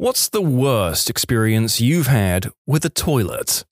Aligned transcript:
What's 0.00 0.30
the 0.30 0.40
worst 0.40 1.10
experience 1.10 1.78
you've 1.78 2.06
had 2.06 2.50
with 2.66 2.86
a 2.86 2.88
toilet? 2.88 3.66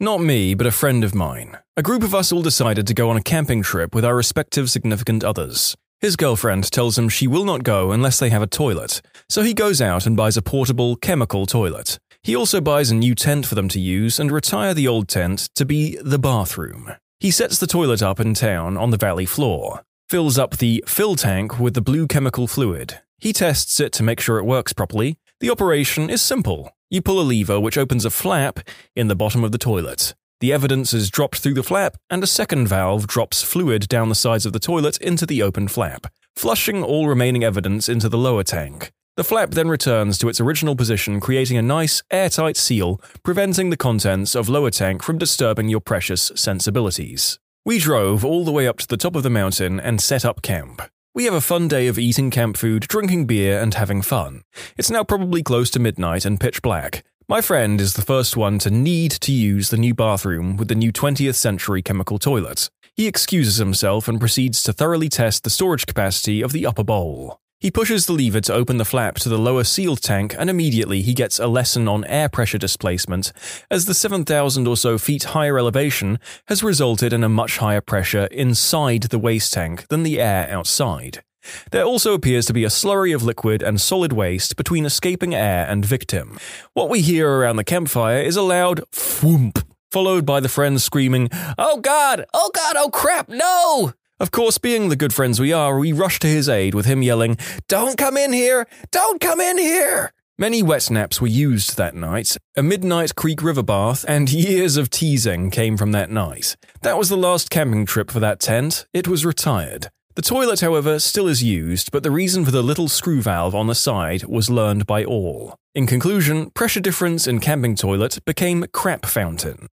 Not 0.00 0.22
me, 0.22 0.54
but 0.54 0.66
a 0.66 0.70
friend 0.70 1.04
of 1.04 1.14
mine. 1.14 1.58
A 1.76 1.82
group 1.82 2.02
of 2.02 2.14
us 2.14 2.32
all 2.32 2.40
decided 2.40 2.86
to 2.86 2.94
go 2.94 3.10
on 3.10 3.18
a 3.18 3.22
camping 3.22 3.62
trip 3.62 3.94
with 3.94 4.06
our 4.06 4.16
respective 4.16 4.70
significant 4.70 5.22
others. 5.22 5.76
His 6.00 6.16
girlfriend 6.16 6.72
tells 6.72 6.96
him 6.96 7.10
she 7.10 7.26
will 7.26 7.44
not 7.44 7.62
go 7.62 7.92
unless 7.92 8.18
they 8.18 8.30
have 8.30 8.40
a 8.40 8.46
toilet, 8.46 9.02
so 9.28 9.42
he 9.42 9.52
goes 9.52 9.82
out 9.82 10.06
and 10.06 10.16
buys 10.16 10.38
a 10.38 10.40
portable, 10.40 10.96
chemical 10.96 11.44
toilet. 11.44 11.98
He 12.22 12.34
also 12.34 12.62
buys 12.62 12.90
a 12.90 12.94
new 12.94 13.14
tent 13.14 13.44
for 13.44 13.54
them 13.54 13.68
to 13.68 13.78
use 13.78 14.18
and 14.18 14.32
retire 14.32 14.72
the 14.72 14.88
old 14.88 15.08
tent 15.08 15.50
to 15.56 15.66
be 15.66 15.98
the 16.02 16.18
bathroom. 16.18 16.92
He 17.20 17.30
sets 17.30 17.58
the 17.58 17.66
toilet 17.66 18.02
up 18.02 18.18
in 18.18 18.32
town 18.32 18.78
on 18.78 18.92
the 18.92 18.96
valley 18.96 19.26
floor, 19.26 19.82
fills 20.08 20.38
up 20.38 20.56
the 20.56 20.82
fill 20.86 21.16
tank 21.16 21.58
with 21.60 21.74
the 21.74 21.82
blue 21.82 22.06
chemical 22.06 22.46
fluid. 22.46 23.00
He 23.18 23.32
tests 23.32 23.78
it 23.78 23.92
to 23.92 24.02
make 24.02 24.20
sure 24.20 24.38
it 24.38 24.44
works 24.44 24.72
properly. 24.72 25.18
The 25.40 25.50
operation 25.50 26.08
is 26.08 26.22
simple. 26.22 26.72
You 26.88 27.02
pull 27.02 27.20
a 27.20 27.22
lever 27.22 27.60
which 27.60 27.76
opens 27.76 28.04
a 28.04 28.10
flap 28.10 28.60
in 28.96 29.08
the 29.08 29.16
bottom 29.16 29.44
of 29.44 29.52
the 29.52 29.58
toilet. 29.58 30.14
The 30.40 30.52
evidence 30.52 30.94
is 30.94 31.10
dropped 31.10 31.38
through 31.38 31.54
the 31.54 31.62
flap, 31.62 31.96
and 32.08 32.22
a 32.22 32.26
second 32.26 32.68
valve 32.68 33.06
drops 33.06 33.42
fluid 33.42 33.88
down 33.88 34.08
the 34.08 34.14
sides 34.14 34.46
of 34.46 34.52
the 34.52 34.60
toilet 34.60 34.96
into 34.98 35.26
the 35.26 35.42
open 35.42 35.68
flap, 35.68 36.06
flushing 36.36 36.82
all 36.82 37.08
remaining 37.08 37.44
evidence 37.44 37.88
into 37.88 38.08
the 38.08 38.16
lower 38.18 38.44
tank. 38.44 38.92
The 39.16 39.24
flap 39.24 39.50
then 39.50 39.68
returns 39.68 40.16
to 40.18 40.28
its 40.28 40.40
original 40.40 40.76
position, 40.76 41.18
creating 41.18 41.58
a 41.58 41.62
nice, 41.62 42.04
airtight 42.10 42.56
seal, 42.56 43.00
preventing 43.24 43.70
the 43.70 43.76
contents 43.76 44.36
of 44.36 44.48
lower 44.48 44.70
tank 44.70 45.02
from 45.02 45.18
disturbing 45.18 45.68
your 45.68 45.80
precious 45.80 46.30
sensibilities. 46.36 47.40
We 47.68 47.78
drove 47.78 48.24
all 48.24 48.46
the 48.46 48.50
way 48.50 48.66
up 48.66 48.78
to 48.78 48.88
the 48.88 48.96
top 48.96 49.14
of 49.14 49.22
the 49.22 49.28
mountain 49.28 49.78
and 49.78 50.00
set 50.00 50.24
up 50.24 50.40
camp. 50.40 50.80
We 51.14 51.26
have 51.26 51.34
a 51.34 51.42
fun 51.42 51.68
day 51.68 51.86
of 51.86 51.98
eating 51.98 52.30
camp 52.30 52.56
food, 52.56 52.88
drinking 52.88 53.26
beer, 53.26 53.60
and 53.60 53.74
having 53.74 54.00
fun. 54.00 54.40
It's 54.78 54.90
now 54.90 55.04
probably 55.04 55.42
close 55.42 55.68
to 55.72 55.78
midnight 55.78 56.24
and 56.24 56.40
pitch 56.40 56.62
black. 56.62 57.04
My 57.28 57.42
friend 57.42 57.78
is 57.78 57.92
the 57.92 58.00
first 58.00 58.38
one 58.38 58.58
to 58.60 58.70
need 58.70 59.10
to 59.10 59.32
use 59.32 59.68
the 59.68 59.76
new 59.76 59.92
bathroom 59.92 60.56
with 60.56 60.68
the 60.68 60.74
new 60.74 60.90
20th 60.90 61.34
century 61.34 61.82
chemical 61.82 62.18
toilet. 62.18 62.70
He 62.96 63.06
excuses 63.06 63.58
himself 63.58 64.08
and 64.08 64.18
proceeds 64.18 64.62
to 64.62 64.72
thoroughly 64.72 65.10
test 65.10 65.44
the 65.44 65.50
storage 65.50 65.84
capacity 65.84 66.40
of 66.40 66.52
the 66.52 66.64
upper 66.64 66.84
bowl. 66.84 67.38
He 67.60 67.72
pushes 67.72 68.06
the 68.06 68.12
lever 68.12 68.40
to 68.42 68.54
open 68.54 68.76
the 68.76 68.84
flap 68.84 69.16
to 69.16 69.28
the 69.28 69.36
lower 69.36 69.64
sealed 69.64 70.00
tank, 70.00 70.32
and 70.38 70.48
immediately 70.48 71.02
he 71.02 71.12
gets 71.12 71.40
a 71.40 71.48
lesson 71.48 71.88
on 71.88 72.04
air 72.04 72.28
pressure 72.28 72.56
displacement, 72.56 73.32
as 73.68 73.86
the 73.86 73.94
7,000 73.94 74.68
or 74.68 74.76
so 74.76 74.96
feet 74.96 75.24
higher 75.24 75.58
elevation 75.58 76.20
has 76.46 76.62
resulted 76.62 77.12
in 77.12 77.24
a 77.24 77.28
much 77.28 77.58
higher 77.58 77.80
pressure 77.80 78.26
inside 78.26 79.02
the 79.04 79.18
waste 79.18 79.52
tank 79.52 79.88
than 79.88 80.04
the 80.04 80.20
air 80.20 80.48
outside. 80.48 81.24
There 81.72 81.82
also 81.82 82.14
appears 82.14 82.46
to 82.46 82.52
be 82.52 82.62
a 82.62 82.68
slurry 82.68 83.12
of 83.12 83.24
liquid 83.24 83.60
and 83.60 83.80
solid 83.80 84.12
waste 84.12 84.54
between 84.54 84.86
escaping 84.86 85.34
air 85.34 85.66
and 85.68 85.84
victim. 85.84 86.38
What 86.74 86.88
we 86.88 87.00
hear 87.00 87.28
around 87.28 87.56
the 87.56 87.64
campfire 87.64 88.20
is 88.20 88.36
a 88.36 88.42
loud 88.42 88.84
thwomp, 88.92 89.64
followed 89.90 90.24
by 90.24 90.38
the 90.38 90.48
friends 90.48 90.84
screaming, 90.84 91.28
Oh 91.58 91.80
God! 91.80 92.24
Oh 92.32 92.52
God! 92.54 92.76
Oh 92.78 92.90
crap! 92.90 93.28
No! 93.28 93.94
Of 94.20 94.32
course, 94.32 94.58
being 94.58 94.88
the 94.88 94.96
good 94.96 95.14
friends 95.14 95.38
we 95.38 95.52
are, 95.52 95.78
we 95.78 95.92
rush 95.92 96.18
to 96.20 96.26
his 96.26 96.48
aid 96.48 96.74
with 96.74 96.86
him 96.86 97.02
yelling, 97.02 97.38
Don't 97.68 97.96
come 97.96 98.16
in 98.16 98.32
here! 98.32 98.66
Don't 98.90 99.20
come 99.20 99.40
in 99.40 99.58
here! 99.58 100.12
Many 100.36 100.60
wet 100.60 100.90
naps 100.90 101.20
were 101.20 101.28
used 101.28 101.76
that 101.76 101.94
night. 101.94 102.36
A 102.56 102.62
midnight 102.62 103.14
Creek 103.14 103.44
River 103.44 103.62
bath 103.62 104.04
and 104.08 104.28
years 104.32 104.76
of 104.76 104.90
teasing 104.90 105.50
came 105.50 105.76
from 105.76 105.92
that 105.92 106.10
night. 106.10 106.56
That 106.82 106.98
was 106.98 107.08
the 107.08 107.16
last 107.16 107.48
camping 107.48 107.86
trip 107.86 108.10
for 108.10 108.18
that 108.18 108.40
tent. 108.40 108.86
It 108.92 109.06
was 109.06 109.24
retired. 109.24 109.88
The 110.16 110.22
toilet, 110.22 110.60
however, 110.60 110.98
still 110.98 111.28
is 111.28 111.44
used, 111.44 111.92
but 111.92 112.02
the 112.02 112.10
reason 112.10 112.44
for 112.44 112.50
the 112.50 112.62
little 112.62 112.88
screw 112.88 113.22
valve 113.22 113.54
on 113.54 113.68
the 113.68 113.74
side 113.76 114.24
was 114.24 114.50
learned 114.50 114.84
by 114.84 115.04
all. 115.04 115.54
In 115.76 115.86
conclusion, 115.86 116.50
pressure 116.50 116.80
difference 116.80 117.28
in 117.28 117.38
camping 117.38 117.76
toilet 117.76 118.18
became 118.24 118.66
crap 118.72 119.06
fountain. 119.06 119.68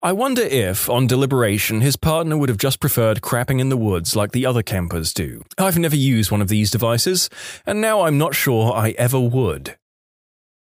I 0.00 0.12
wonder 0.12 0.42
if, 0.42 0.88
on 0.88 1.08
deliberation, 1.08 1.80
his 1.80 1.96
partner 1.96 2.36
would 2.36 2.48
have 2.48 2.58
just 2.58 2.78
preferred 2.78 3.20
crapping 3.20 3.60
in 3.60 3.68
the 3.68 3.76
woods 3.76 4.14
like 4.14 4.30
the 4.30 4.46
other 4.46 4.62
campers 4.62 5.12
do. 5.12 5.42
I've 5.58 5.76
never 5.76 5.96
used 5.96 6.30
one 6.30 6.40
of 6.40 6.46
these 6.46 6.70
devices, 6.70 7.28
and 7.66 7.80
now 7.80 8.02
I'm 8.02 8.16
not 8.16 8.36
sure 8.36 8.72
I 8.72 8.90
ever 8.90 9.18
would. 9.18 9.76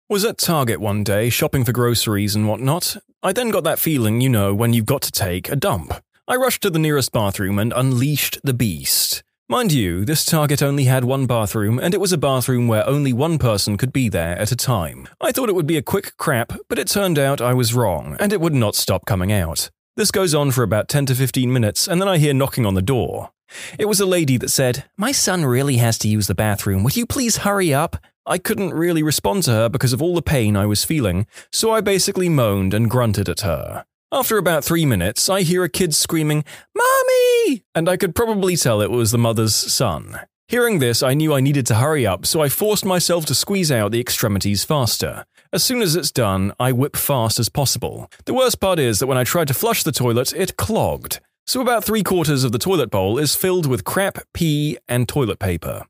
Was 0.07 0.25
at 0.25 0.37
Target 0.37 0.79
one 0.79 1.03
day 1.03 1.31
shopping 1.31 1.65
for 1.65 1.71
groceries 1.71 2.35
and 2.35 2.47
whatnot. 2.47 2.97
I 3.23 3.33
then 3.33 3.49
got 3.49 3.63
that 3.63 3.79
feeling, 3.79 4.21
you 4.21 4.29
know, 4.29 4.53
when 4.53 4.73
you've 4.73 4.85
got 4.85 5.01
to 5.01 5.11
take 5.11 5.49
a 5.49 5.55
dump. 5.55 5.93
I 6.27 6.35
rushed 6.35 6.61
to 6.61 6.69
the 6.69 6.77
nearest 6.77 7.11
bathroom 7.11 7.57
and 7.57 7.73
unleashed 7.75 8.37
the 8.43 8.53
beast. 8.53 9.23
Mind 9.47 9.71
you, 9.71 10.05
this 10.05 10.25
Target 10.25 10.63
only 10.63 10.85
had 10.85 11.03
one 11.03 11.27
bathroom, 11.27 11.77
and 11.77 11.93
it 11.93 11.99
was 11.99 12.11
a 12.11 12.17
bathroom 12.17 12.67
where 12.67 12.87
only 12.89 13.13
one 13.13 13.37
person 13.37 13.77
could 13.77 13.93
be 13.93 14.09
there 14.09 14.35
at 14.39 14.51
a 14.51 14.55
time. 14.55 15.07
I 15.21 15.31
thought 15.31 15.49
it 15.49 15.55
would 15.55 15.67
be 15.67 15.77
a 15.77 15.83
quick 15.83 16.17
crap, 16.17 16.53
but 16.67 16.79
it 16.79 16.87
turned 16.87 17.19
out 17.19 17.41
I 17.41 17.53
was 17.53 17.75
wrong, 17.75 18.17
and 18.19 18.33
it 18.33 18.41
would 18.41 18.55
not 18.55 18.73
stop 18.73 19.05
coming 19.05 19.31
out. 19.31 19.69
This 19.97 20.09
goes 20.09 20.33
on 20.33 20.49
for 20.49 20.63
about 20.63 20.87
10 20.87 21.05
to 21.05 21.15
15 21.15 21.53
minutes, 21.53 21.87
and 21.87 22.01
then 22.01 22.07
I 22.07 22.17
hear 22.17 22.33
knocking 22.33 22.65
on 22.65 22.73
the 22.73 22.81
door. 22.81 23.33
It 23.77 23.85
was 23.85 23.99
a 23.99 24.07
lady 24.07 24.37
that 24.37 24.49
said, 24.49 24.85
My 24.97 25.11
son 25.11 25.45
really 25.45 25.77
has 25.77 25.99
to 25.99 26.07
use 26.07 26.25
the 26.25 26.33
bathroom. 26.33 26.83
Would 26.83 26.97
you 26.97 27.05
please 27.05 27.37
hurry 27.37 27.71
up? 27.71 27.97
I 28.25 28.39
couldn't 28.39 28.73
really 28.73 29.03
respond 29.03 29.43
to 29.43 29.51
her 29.51 29.69
because 29.69 29.93
of 29.93 30.01
all 30.01 30.15
the 30.15 30.23
pain 30.23 30.57
I 30.57 30.65
was 30.65 30.83
feeling, 30.83 31.27
so 31.51 31.71
I 31.71 31.81
basically 31.81 32.29
moaned 32.29 32.73
and 32.73 32.89
grunted 32.89 33.29
at 33.29 33.41
her. 33.41 33.85
After 34.15 34.37
about 34.37 34.63
three 34.63 34.85
minutes, 34.85 35.27
I 35.27 35.41
hear 35.41 35.65
a 35.65 35.69
kid 35.69 35.93
screaming, 35.93 36.45
Mommy! 36.73 37.65
And 37.75 37.89
I 37.89 37.97
could 37.97 38.15
probably 38.15 38.55
tell 38.55 38.79
it 38.79 38.89
was 38.89 39.11
the 39.11 39.17
mother's 39.17 39.53
son. 39.53 40.21
Hearing 40.47 40.79
this, 40.79 41.03
I 41.03 41.13
knew 41.13 41.33
I 41.33 41.41
needed 41.41 41.65
to 41.65 41.75
hurry 41.75 42.07
up, 42.07 42.25
so 42.25 42.41
I 42.41 42.47
forced 42.47 42.85
myself 42.85 43.25
to 43.25 43.35
squeeze 43.35 43.73
out 43.73 43.91
the 43.91 43.99
extremities 43.99 44.63
faster. 44.63 45.25
As 45.51 45.65
soon 45.65 45.81
as 45.81 45.97
it's 45.97 46.11
done, 46.11 46.53
I 46.61 46.71
whip 46.71 46.95
fast 46.95 47.39
as 47.39 47.49
possible. 47.49 48.09
The 48.23 48.33
worst 48.33 48.61
part 48.61 48.79
is 48.79 48.99
that 48.99 49.07
when 49.07 49.17
I 49.17 49.25
tried 49.25 49.49
to 49.49 49.53
flush 49.53 49.83
the 49.83 49.91
toilet, 49.91 50.31
it 50.31 50.55
clogged. 50.55 51.19
So 51.45 51.59
about 51.59 51.83
three 51.83 52.01
quarters 52.01 52.45
of 52.45 52.53
the 52.53 52.57
toilet 52.57 52.89
bowl 52.89 53.17
is 53.17 53.35
filled 53.35 53.65
with 53.65 53.83
crap, 53.83 54.19
pee, 54.33 54.77
and 54.87 55.09
toilet 55.09 55.39
paper. 55.39 55.87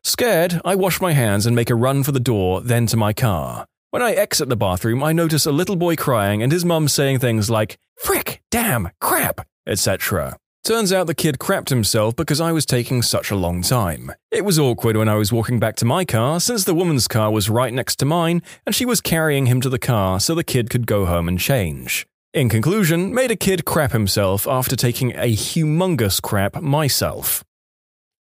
Scared, 0.00 0.60
I 0.64 0.76
wash 0.76 1.00
my 1.00 1.10
hands 1.10 1.44
and 1.44 1.56
make 1.56 1.70
a 1.70 1.74
run 1.74 2.04
for 2.04 2.12
the 2.12 2.20
door, 2.20 2.60
then 2.60 2.86
to 2.86 2.96
my 2.96 3.12
car. 3.12 3.66
When 3.94 4.02
I 4.02 4.10
exit 4.10 4.48
the 4.48 4.56
bathroom, 4.56 5.04
I 5.04 5.12
notice 5.12 5.46
a 5.46 5.52
little 5.52 5.76
boy 5.76 5.94
crying 5.94 6.42
and 6.42 6.50
his 6.50 6.64
mum 6.64 6.88
saying 6.88 7.20
things 7.20 7.48
like, 7.48 7.78
frick, 7.96 8.42
damn, 8.50 8.90
crap, 9.00 9.46
etc. 9.68 10.36
Turns 10.64 10.92
out 10.92 11.06
the 11.06 11.14
kid 11.14 11.38
crapped 11.38 11.68
himself 11.68 12.16
because 12.16 12.40
I 12.40 12.50
was 12.50 12.66
taking 12.66 13.02
such 13.02 13.30
a 13.30 13.36
long 13.36 13.62
time. 13.62 14.10
It 14.32 14.44
was 14.44 14.58
awkward 14.58 14.96
when 14.96 15.08
I 15.08 15.14
was 15.14 15.32
walking 15.32 15.60
back 15.60 15.76
to 15.76 15.84
my 15.84 16.04
car 16.04 16.40
since 16.40 16.64
the 16.64 16.74
woman's 16.74 17.06
car 17.06 17.30
was 17.30 17.48
right 17.48 17.72
next 17.72 18.00
to 18.00 18.04
mine 18.04 18.42
and 18.66 18.74
she 18.74 18.84
was 18.84 19.00
carrying 19.00 19.46
him 19.46 19.60
to 19.60 19.68
the 19.68 19.78
car 19.78 20.18
so 20.18 20.34
the 20.34 20.42
kid 20.42 20.70
could 20.70 20.88
go 20.88 21.06
home 21.06 21.28
and 21.28 21.38
change. 21.38 22.04
In 22.32 22.48
conclusion, 22.48 23.14
made 23.14 23.30
a 23.30 23.36
kid 23.36 23.64
crap 23.64 23.92
himself 23.92 24.48
after 24.48 24.74
taking 24.74 25.12
a 25.12 25.32
humongous 25.32 26.20
crap 26.20 26.60
myself. 26.60 27.44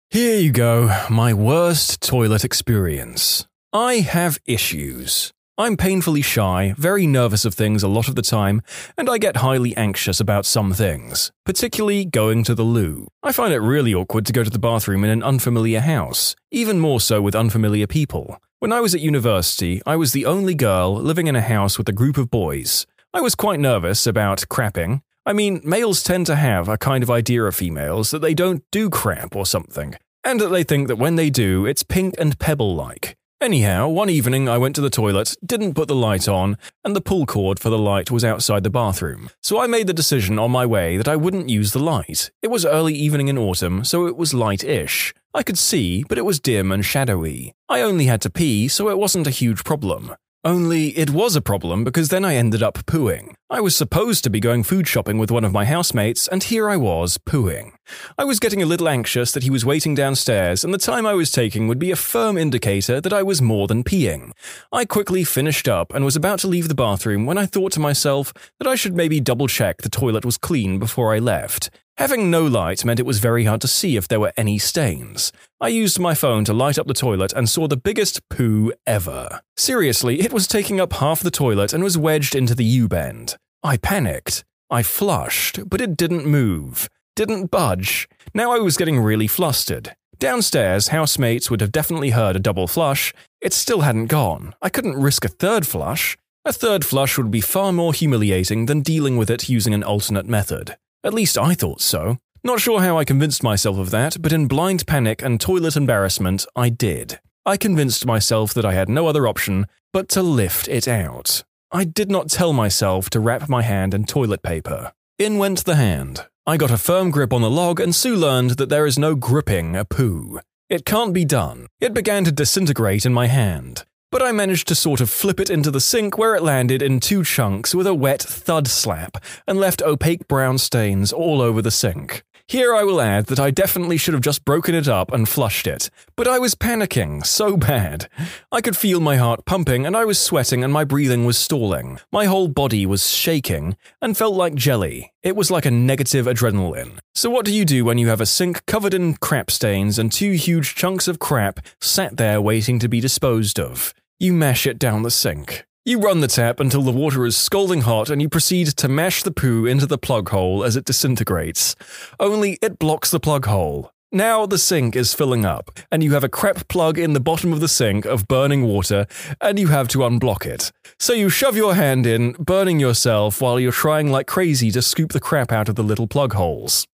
Here 0.08 0.38
you 0.38 0.52
go, 0.52 0.96
my 1.10 1.34
worst 1.34 2.00
toilet 2.00 2.44
experience. 2.44 3.48
I 3.72 3.94
have 3.94 4.38
issues. 4.46 5.32
I'm 5.60 5.76
painfully 5.76 6.22
shy, 6.22 6.72
very 6.78 7.04
nervous 7.04 7.44
of 7.44 7.52
things 7.52 7.82
a 7.82 7.88
lot 7.88 8.06
of 8.06 8.14
the 8.14 8.22
time, 8.22 8.62
and 8.96 9.10
I 9.10 9.18
get 9.18 9.38
highly 9.38 9.76
anxious 9.76 10.20
about 10.20 10.46
some 10.46 10.72
things, 10.72 11.32
particularly 11.44 12.04
going 12.04 12.44
to 12.44 12.54
the 12.54 12.62
loo. 12.62 13.08
I 13.24 13.32
find 13.32 13.52
it 13.52 13.58
really 13.58 13.92
awkward 13.92 14.24
to 14.26 14.32
go 14.32 14.44
to 14.44 14.50
the 14.50 14.60
bathroom 14.60 15.02
in 15.02 15.10
an 15.10 15.24
unfamiliar 15.24 15.80
house, 15.80 16.36
even 16.52 16.78
more 16.78 17.00
so 17.00 17.20
with 17.20 17.34
unfamiliar 17.34 17.88
people. 17.88 18.40
When 18.60 18.72
I 18.72 18.80
was 18.80 18.94
at 18.94 19.00
university, 19.00 19.82
I 19.84 19.96
was 19.96 20.12
the 20.12 20.26
only 20.26 20.54
girl 20.54 20.94
living 20.94 21.26
in 21.26 21.34
a 21.34 21.40
house 21.40 21.76
with 21.76 21.88
a 21.88 21.92
group 21.92 22.18
of 22.18 22.30
boys. 22.30 22.86
I 23.12 23.20
was 23.20 23.34
quite 23.34 23.58
nervous 23.58 24.06
about 24.06 24.44
crapping. 24.48 25.02
I 25.26 25.32
mean, 25.32 25.60
males 25.64 26.04
tend 26.04 26.26
to 26.26 26.36
have 26.36 26.68
a 26.68 26.78
kind 26.78 27.02
of 27.02 27.10
idea 27.10 27.42
of 27.42 27.56
females 27.56 28.12
that 28.12 28.20
they 28.20 28.32
don't 28.32 28.62
do 28.70 28.88
crap 28.88 29.34
or 29.34 29.44
something, 29.44 29.96
and 30.22 30.40
that 30.40 30.50
they 30.50 30.62
think 30.62 30.86
that 30.86 30.98
when 30.98 31.16
they 31.16 31.30
do, 31.30 31.66
it's 31.66 31.82
pink 31.82 32.14
and 32.16 32.38
pebble 32.38 32.76
like. 32.76 33.17
Anyhow, 33.40 33.86
one 33.86 34.10
evening 34.10 34.48
I 34.48 34.58
went 34.58 34.74
to 34.74 34.80
the 34.80 34.90
toilet, 34.90 35.36
didn't 35.46 35.74
put 35.74 35.86
the 35.86 35.94
light 35.94 36.26
on, 36.26 36.58
and 36.84 36.96
the 36.96 37.00
pull 37.00 37.24
cord 37.24 37.60
for 37.60 37.70
the 37.70 37.78
light 37.78 38.10
was 38.10 38.24
outside 38.24 38.64
the 38.64 38.68
bathroom. 38.70 39.30
So 39.44 39.60
I 39.60 39.68
made 39.68 39.86
the 39.86 39.92
decision 39.92 40.40
on 40.40 40.50
my 40.50 40.66
way 40.66 40.96
that 40.96 41.06
I 41.06 41.14
wouldn't 41.14 41.48
use 41.48 41.72
the 41.72 41.78
light. 41.78 42.32
It 42.42 42.48
was 42.48 42.64
early 42.64 42.94
evening 42.94 43.28
in 43.28 43.38
autumn, 43.38 43.84
so 43.84 44.08
it 44.08 44.16
was 44.16 44.34
light 44.34 44.64
ish. 44.64 45.14
I 45.32 45.44
could 45.44 45.56
see, 45.56 46.02
but 46.08 46.18
it 46.18 46.24
was 46.24 46.40
dim 46.40 46.72
and 46.72 46.84
shadowy. 46.84 47.54
I 47.68 47.80
only 47.80 48.06
had 48.06 48.20
to 48.22 48.30
pee, 48.30 48.66
so 48.66 48.88
it 48.88 48.98
wasn't 48.98 49.28
a 49.28 49.30
huge 49.30 49.62
problem. 49.62 50.16
Only 50.44 50.88
it 50.98 51.10
was 51.10 51.36
a 51.36 51.40
problem 51.40 51.84
because 51.84 52.08
then 52.08 52.24
I 52.24 52.34
ended 52.34 52.62
up 52.62 52.86
pooing. 52.86 53.34
I 53.50 53.62
was 53.62 53.74
supposed 53.74 54.24
to 54.24 54.30
be 54.30 54.40
going 54.40 54.62
food 54.62 54.86
shopping 54.86 55.16
with 55.16 55.30
one 55.30 55.42
of 55.42 55.54
my 55.54 55.64
housemates, 55.64 56.28
and 56.28 56.42
here 56.42 56.68
I 56.68 56.76
was, 56.76 57.16
pooing. 57.16 57.72
I 58.18 58.24
was 58.24 58.38
getting 58.38 58.60
a 58.60 58.66
little 58.66 58.90
anxious 58.90 59.32
that 59.32 59.42
he 59.42 59.48
was 59.48 59.64
waiting 59.64 59.94
downstairs, 59.94 60.64
and 60.64 60.74
the 60.74 60.76
time 60.76 61.06
I 61.06 61.14
was 61.14 61.32
taking 61.32 61.66
would 61.66 61.78
be 61.78 61.90
a 61.90 61.96
firm 61.96 62.36
indicator 62.36 63.00
that 63.00 63.12
I 63.12 63.22
was 63.22 63.40
more 63.40 63.66
than 63.66 63.84
peeing. 63.84 64.32
I 64.70 64.84
quickly 64.84 65.24
finished 65.24 65.66
up 65.66 65.94
and 65.94 66.04
was 66.04 66.14
about 66.14 66.40
to 66.40 66.46
leave 66.46 66.68
the 66.68 66.74
bathroom 66.74 67.24
when 67.24 67.38
I 67.38 67.46
thought 67.46 67.72
to 67.72 67.80
myself 67.80 68.34
that 68.58 68.68
I 68.68 68.74
should 68.74 68.94
maybe 68.94 69.18
double 69.18 69.48
check 69.48 69.78
the 69.78 69.88
toilet 69.88 70.26
was 70.26 70.36
clean 70.36 70.78
before 70.78 71.14
I 71.14 71.18
left. 71.18 71.70
Having 71.98 72.30
no 72.30 72.46
light 72.46 72.84
meant 72.84 73.00
it 73.00 73.06
was 73.06 73.18
very 73.18 73.46
hard 73.46 73.60
to 73.62 73.66
see 73.66 73.96
if 73.96 74.06
there 74.06 74.20
were 74.20 74.32
any 74.36 74.56
stains. 74.58 75.32
I 75.60 75.66
used 75.66 75.98
my 75.98 76.14
phone 76.14 76.44
to 76.44 76.52
light 76.52 76.78
up 76.78 76.86
the 76.86 76.94
toilet 76.94 77.32
and 77.32 77.48
saw 77.48 77.66
the 77.66 77.76
biggest 77.76 78.28
poo 78.28 78.72
ever. 78.86 79.40
Seriously, 79.56 80.20
it 80.20 80.32
was 80.32 80.46
taking 80.46 80.78
up 80.78 80.92
half 80.92 81.20
the 81.22 81.32
toilet 81.32 81.72
and 81.72 81.82
was 81.82 81.98
wedged 81.98 82.36
into 82.36 82.54
the 82.54 82.64
U 82.64 82.86
bend. 82.86 83.36
I 83.62 83.76
panicked. 83.76 84.44
I 84.70 84.82
flushed, 84.82 85.68
but 85.68 85.80
it 85.80 85.96
didn't 85.96 86.26
move, 86.26 86.88
didn't 87.16 87.50
budge. 87.50 88.08
Now 88.32 88.52
I 88.52 88.58
was 88.58 88.76
getting 88.76 89.00
really 89.00 89.26
flustered. 89.26 89.96
Downstairs, 90.18 90.88
housemates 90.88 91.50
would 91.50 91.60
have 91.60 91.72
definitely 91.72 92.10
heard 92.10 92.36
a 92.36 92.40
double 92.40 92.66
flush. 92.66 93.12
It 93.40 93.52
still 93.52 93.80
hadn't 93.80 94.06
gone. 94.06 94.54
I 94.60 94.68
couldn't 94.68 95.00
risk 95.00 95.24
a 95.24 95.28
third 95.28 95.66
flush. 95.66 96.16
A 96.44 96.52
third 96.52 96.84
flush 96.84 97.16
would 97.18 97.30
be 97.30 97.40
far 97.40 97.72
more 97.72 97.92
humiliating 97.92 98.66
than 98.66 98.82
dealing 98.82 99.16
with 99.16 99.30
it 99.30 99.48
using 99.48 99.74
an 99.74 99.82
alternate 99.82 100.26
method. 100.26 100.76
At 101.02 101.14
least 101.14 101.38
I 101.38 101.54
thought 101.54 101.80
so. 101.80 102.18
Not 102.44 102.60
sure 102.60 102.80
how 102.80 102.98
I 102.98 103.04
convinced 103.04 103.42
myself 103.42 103.78
of 103.78 103.90
that, 103.90 104.20
but 104.20 104.32
in 104.32 104.48
blind 104.48 104.86
panic 104.86 105.22
and 105.22 105.40
toilet 105.40 105.76
embarrassment, 105.76 106.46
I 106.54 106.68
did. 106.68 107.20
I 107.44 107.56
convinced 107.56 108.06
myself 108.06 108.54
that 108.54 108.64
I 108.64 108.74
had 108.74 108.88
no 108.88 109.06
other 109.06 109.26
option 109.26 109.66
but 109.92 110.08
to 110.10 110.22
lift 110.22 110.68
it 110.68 110.86
out. 110.86 111.44
I 111.70 111.84
did 111.84 112.10
not 112.10 112.30
tell 112.30 112.52
myself 112.52 113.10
to 113.10 113.20
wrap 113.20 113.48
my 113.48 113.62
hand 113.62 113.92
in 113.94 114.04
toilet 114.04 114.42
paper. 114.42 114.92
In 115.18 115.38
went 115.38 115.64
the 115.64 115.76
hand. 115.76 116.26
I 116.46 116.56
got 116.56 116.70
a 116.70 116.78
firm 116.78 117.10
grip 117.10 117.32
on 117.32 117.42
the 117.42 117.50
log, 117.50 117.78
and 117.78 117.94
Sue 117.94 118.16
learned 118.16 118.52
that 118.52 118.70
there 118.70 118.86
is 118.86 118.98
no 118.98 119.14
gripping 119.14 119.76
a 119.76 119.84
poo. 119.84 120.40
It 120.70 120.84
can't 120.84 121.12
be 121.12 121.24
done. 121.24 121.66
It 121.80 121.92
began 121.92 122.24
to 122.24 122.32
disintegrate 122.32 123.04
in 123.04 123.12
my 123.12 123.26
hand 123.26 123.84
but 124.10 124.22
I 124.22 124.32
managed 124.32 124.68
to 124.68 124.74
sort 124.74 125.00
of 125.00 125.10
flip 125.10 125.38
it 125.38 125.50
into 125.50 125.70
the 125.70 125.80
sink 125.80 126.16
where 126.16 126.34
it 126.34 126.42
landed 126.42 126.82
in 126.82 127.00
two 127.00 127.24
chunks 127.24 127.74
with 127.74 127.86
a 127.86 127.94
wet 127.94 128.22
thud 128.22 128.66
slap 128.66 129.22
and 129.46 129.60
left 129.60 129.82
opaque 129.82 130.26
brown 130.28 130.58
stains 130.58 131.12
all 131.12 131.42
over 131.42 131.60
the 131.60 131.70
sink. 131.70 132.24
Here 132.50 132.74
I 132.74 132.82
will 132.82 133.02
add 133.02 133.26
that 133.26 133.38
I 133.38 133.50
definitely 133.50 133.98
should 133.98 134.14
have 134.14 134.22
just 134.22 134.46
broken 134.46 134.74
it 134.74 134.88
up 134.88 135.12
and 135.12 135.28
flushed 135.28 135.66
it, 135.66 135.90
but 136.16 136.26
I 136.26 136.38
was 136.38 136.54
panicking 136.54 137.26
so 137.26 137.58
bad. 137.58 138.08
I 138.50 138.62
could 138.62 138.74
feel 138.74 139.00
my 139.00 139.16
heart 139.16 139.44
pumping 139.44 139.84
and 139.84 139.94
I 139.94 140.06
was 140.06 140.18
sweating 140.18 140.64
and 140.64 140.72
my 140.72 140.82
breathing 140.82 141.26
was 141.26 141.36
stalling. 141.36 142.00
My 142.10 142.24
whole 142.24 142.48
body 142.48 142.86
was 142.86 143.10
shaking 143.10 143.76
and 144.00 144.16
felt 144.16 144.34
like 144.34 144.54
jelly. 144.54 145.12
It 145.22 145.36
was 145.36 145.50
like 145.50 145.66
a 145.66 145.70
negative 145.70 146.24
adrenaline. 146.24 147.00
So, 147.14 147.28
what 147.28 147.44
do 147.44 147.52
you 147.52 147.66
do 147.66 147.84
when 147.84 147.98
you 147.98 148.08
have 148.08 148.22
a 148.22 148.24
sink 148.24 148.64
covered 148.64 148.94
in 148.94 149.16
crap 149.16 149.50
stains 149.50 149.98
and 149.98 150.10
two 150.10 150.32
huge 150.32 150.74
chunks 150.74 151.06
of 151.06 151.18
crap 151.18 151.60
sat 151.82 152.16
there 152.16 152.40
waiting 152.40 152.78
to 152.78 152.88
be 152.88 152.98
disposed 152.98 153.60
of? 153.60 153.92
You 154.18 154.32
mash 154.32 154.66
it 154.66 154.78
down 154.78 155.02
the 155.02 155.10
sink. 155.10 155.67
You 155.88 155.98
run 155.98 156.20
the 156.20 156.28
tap 156.28 156.60
until 156.60 156.82
the 156.82 156.92
water 156.92 157.24
is 157.24 157.34
scalding 157.34 157.80
hot 157.80 158.10
and 158.10 158.20
you 158.20 158.28
proceed 158.28 158.66
to 158.76 158.88
mash 158.88 159.22
the 159.22 159.30
poo 159.30 159.64
into 159.64 159.86
the 159.86 159.96
plug 159.96 160.28
hole 160.28 160.62
as 160.62 160.76
it 160.76 160.84
disintegrates. 160.84 161.74
Only 162.20 162.58
it 162.60 162.78
blocks 162.78 163.10
the 163.10 163.18
plug 163.18 163.46
hole. 163.46 163.90
Now 164.12 164.44
the 164.44 164.58
sink 164.58 164.94
is 164.94 165.14
filling 165.14 165.46
up, 165.46 165.70
and 165.90 166.04
you 166.04 166.12
have 166.12 166.24
a 166.24 166.28
crap 166.28 166.68
plug 166.68 166.98
in 166.98 167.14
the 167.14 167.20
bottom 167.20 167.54
of 167.54 167.60
the 167.60 167.68
sink 167.68 168.04
of 168.04 168.28
burning 168.28 168.64
water, 168.64 169.06
and 169.40 169.58
you 169.58 169.68
have 169.68 169.88
to 169.88 170.00
unblock 170.00 170.44
it. 170.44 170.72
So 170.98 171.14
you 171.14 171.30
shove 171.30 171.56
your 171.56 171.74
hand 171.74 172.04
in, 172.04 172.32
burning 172.32 172.78
yourself 172.78 173.40
while 173.40 173.58
you're 173.58 173.72
trying 173.72 174.10
like 174.10 174.26
crazy 174.26 174.70
to 174.72 174.82
scoop 174.82 175.12
the 175.12 175.20
crap 175.20 175.52
out 175.52 175.70
of 175.70 175.76
the 175.76 175.82
little 175.82 176.06
plug 176.06 176.34
holes. 176.34 176.86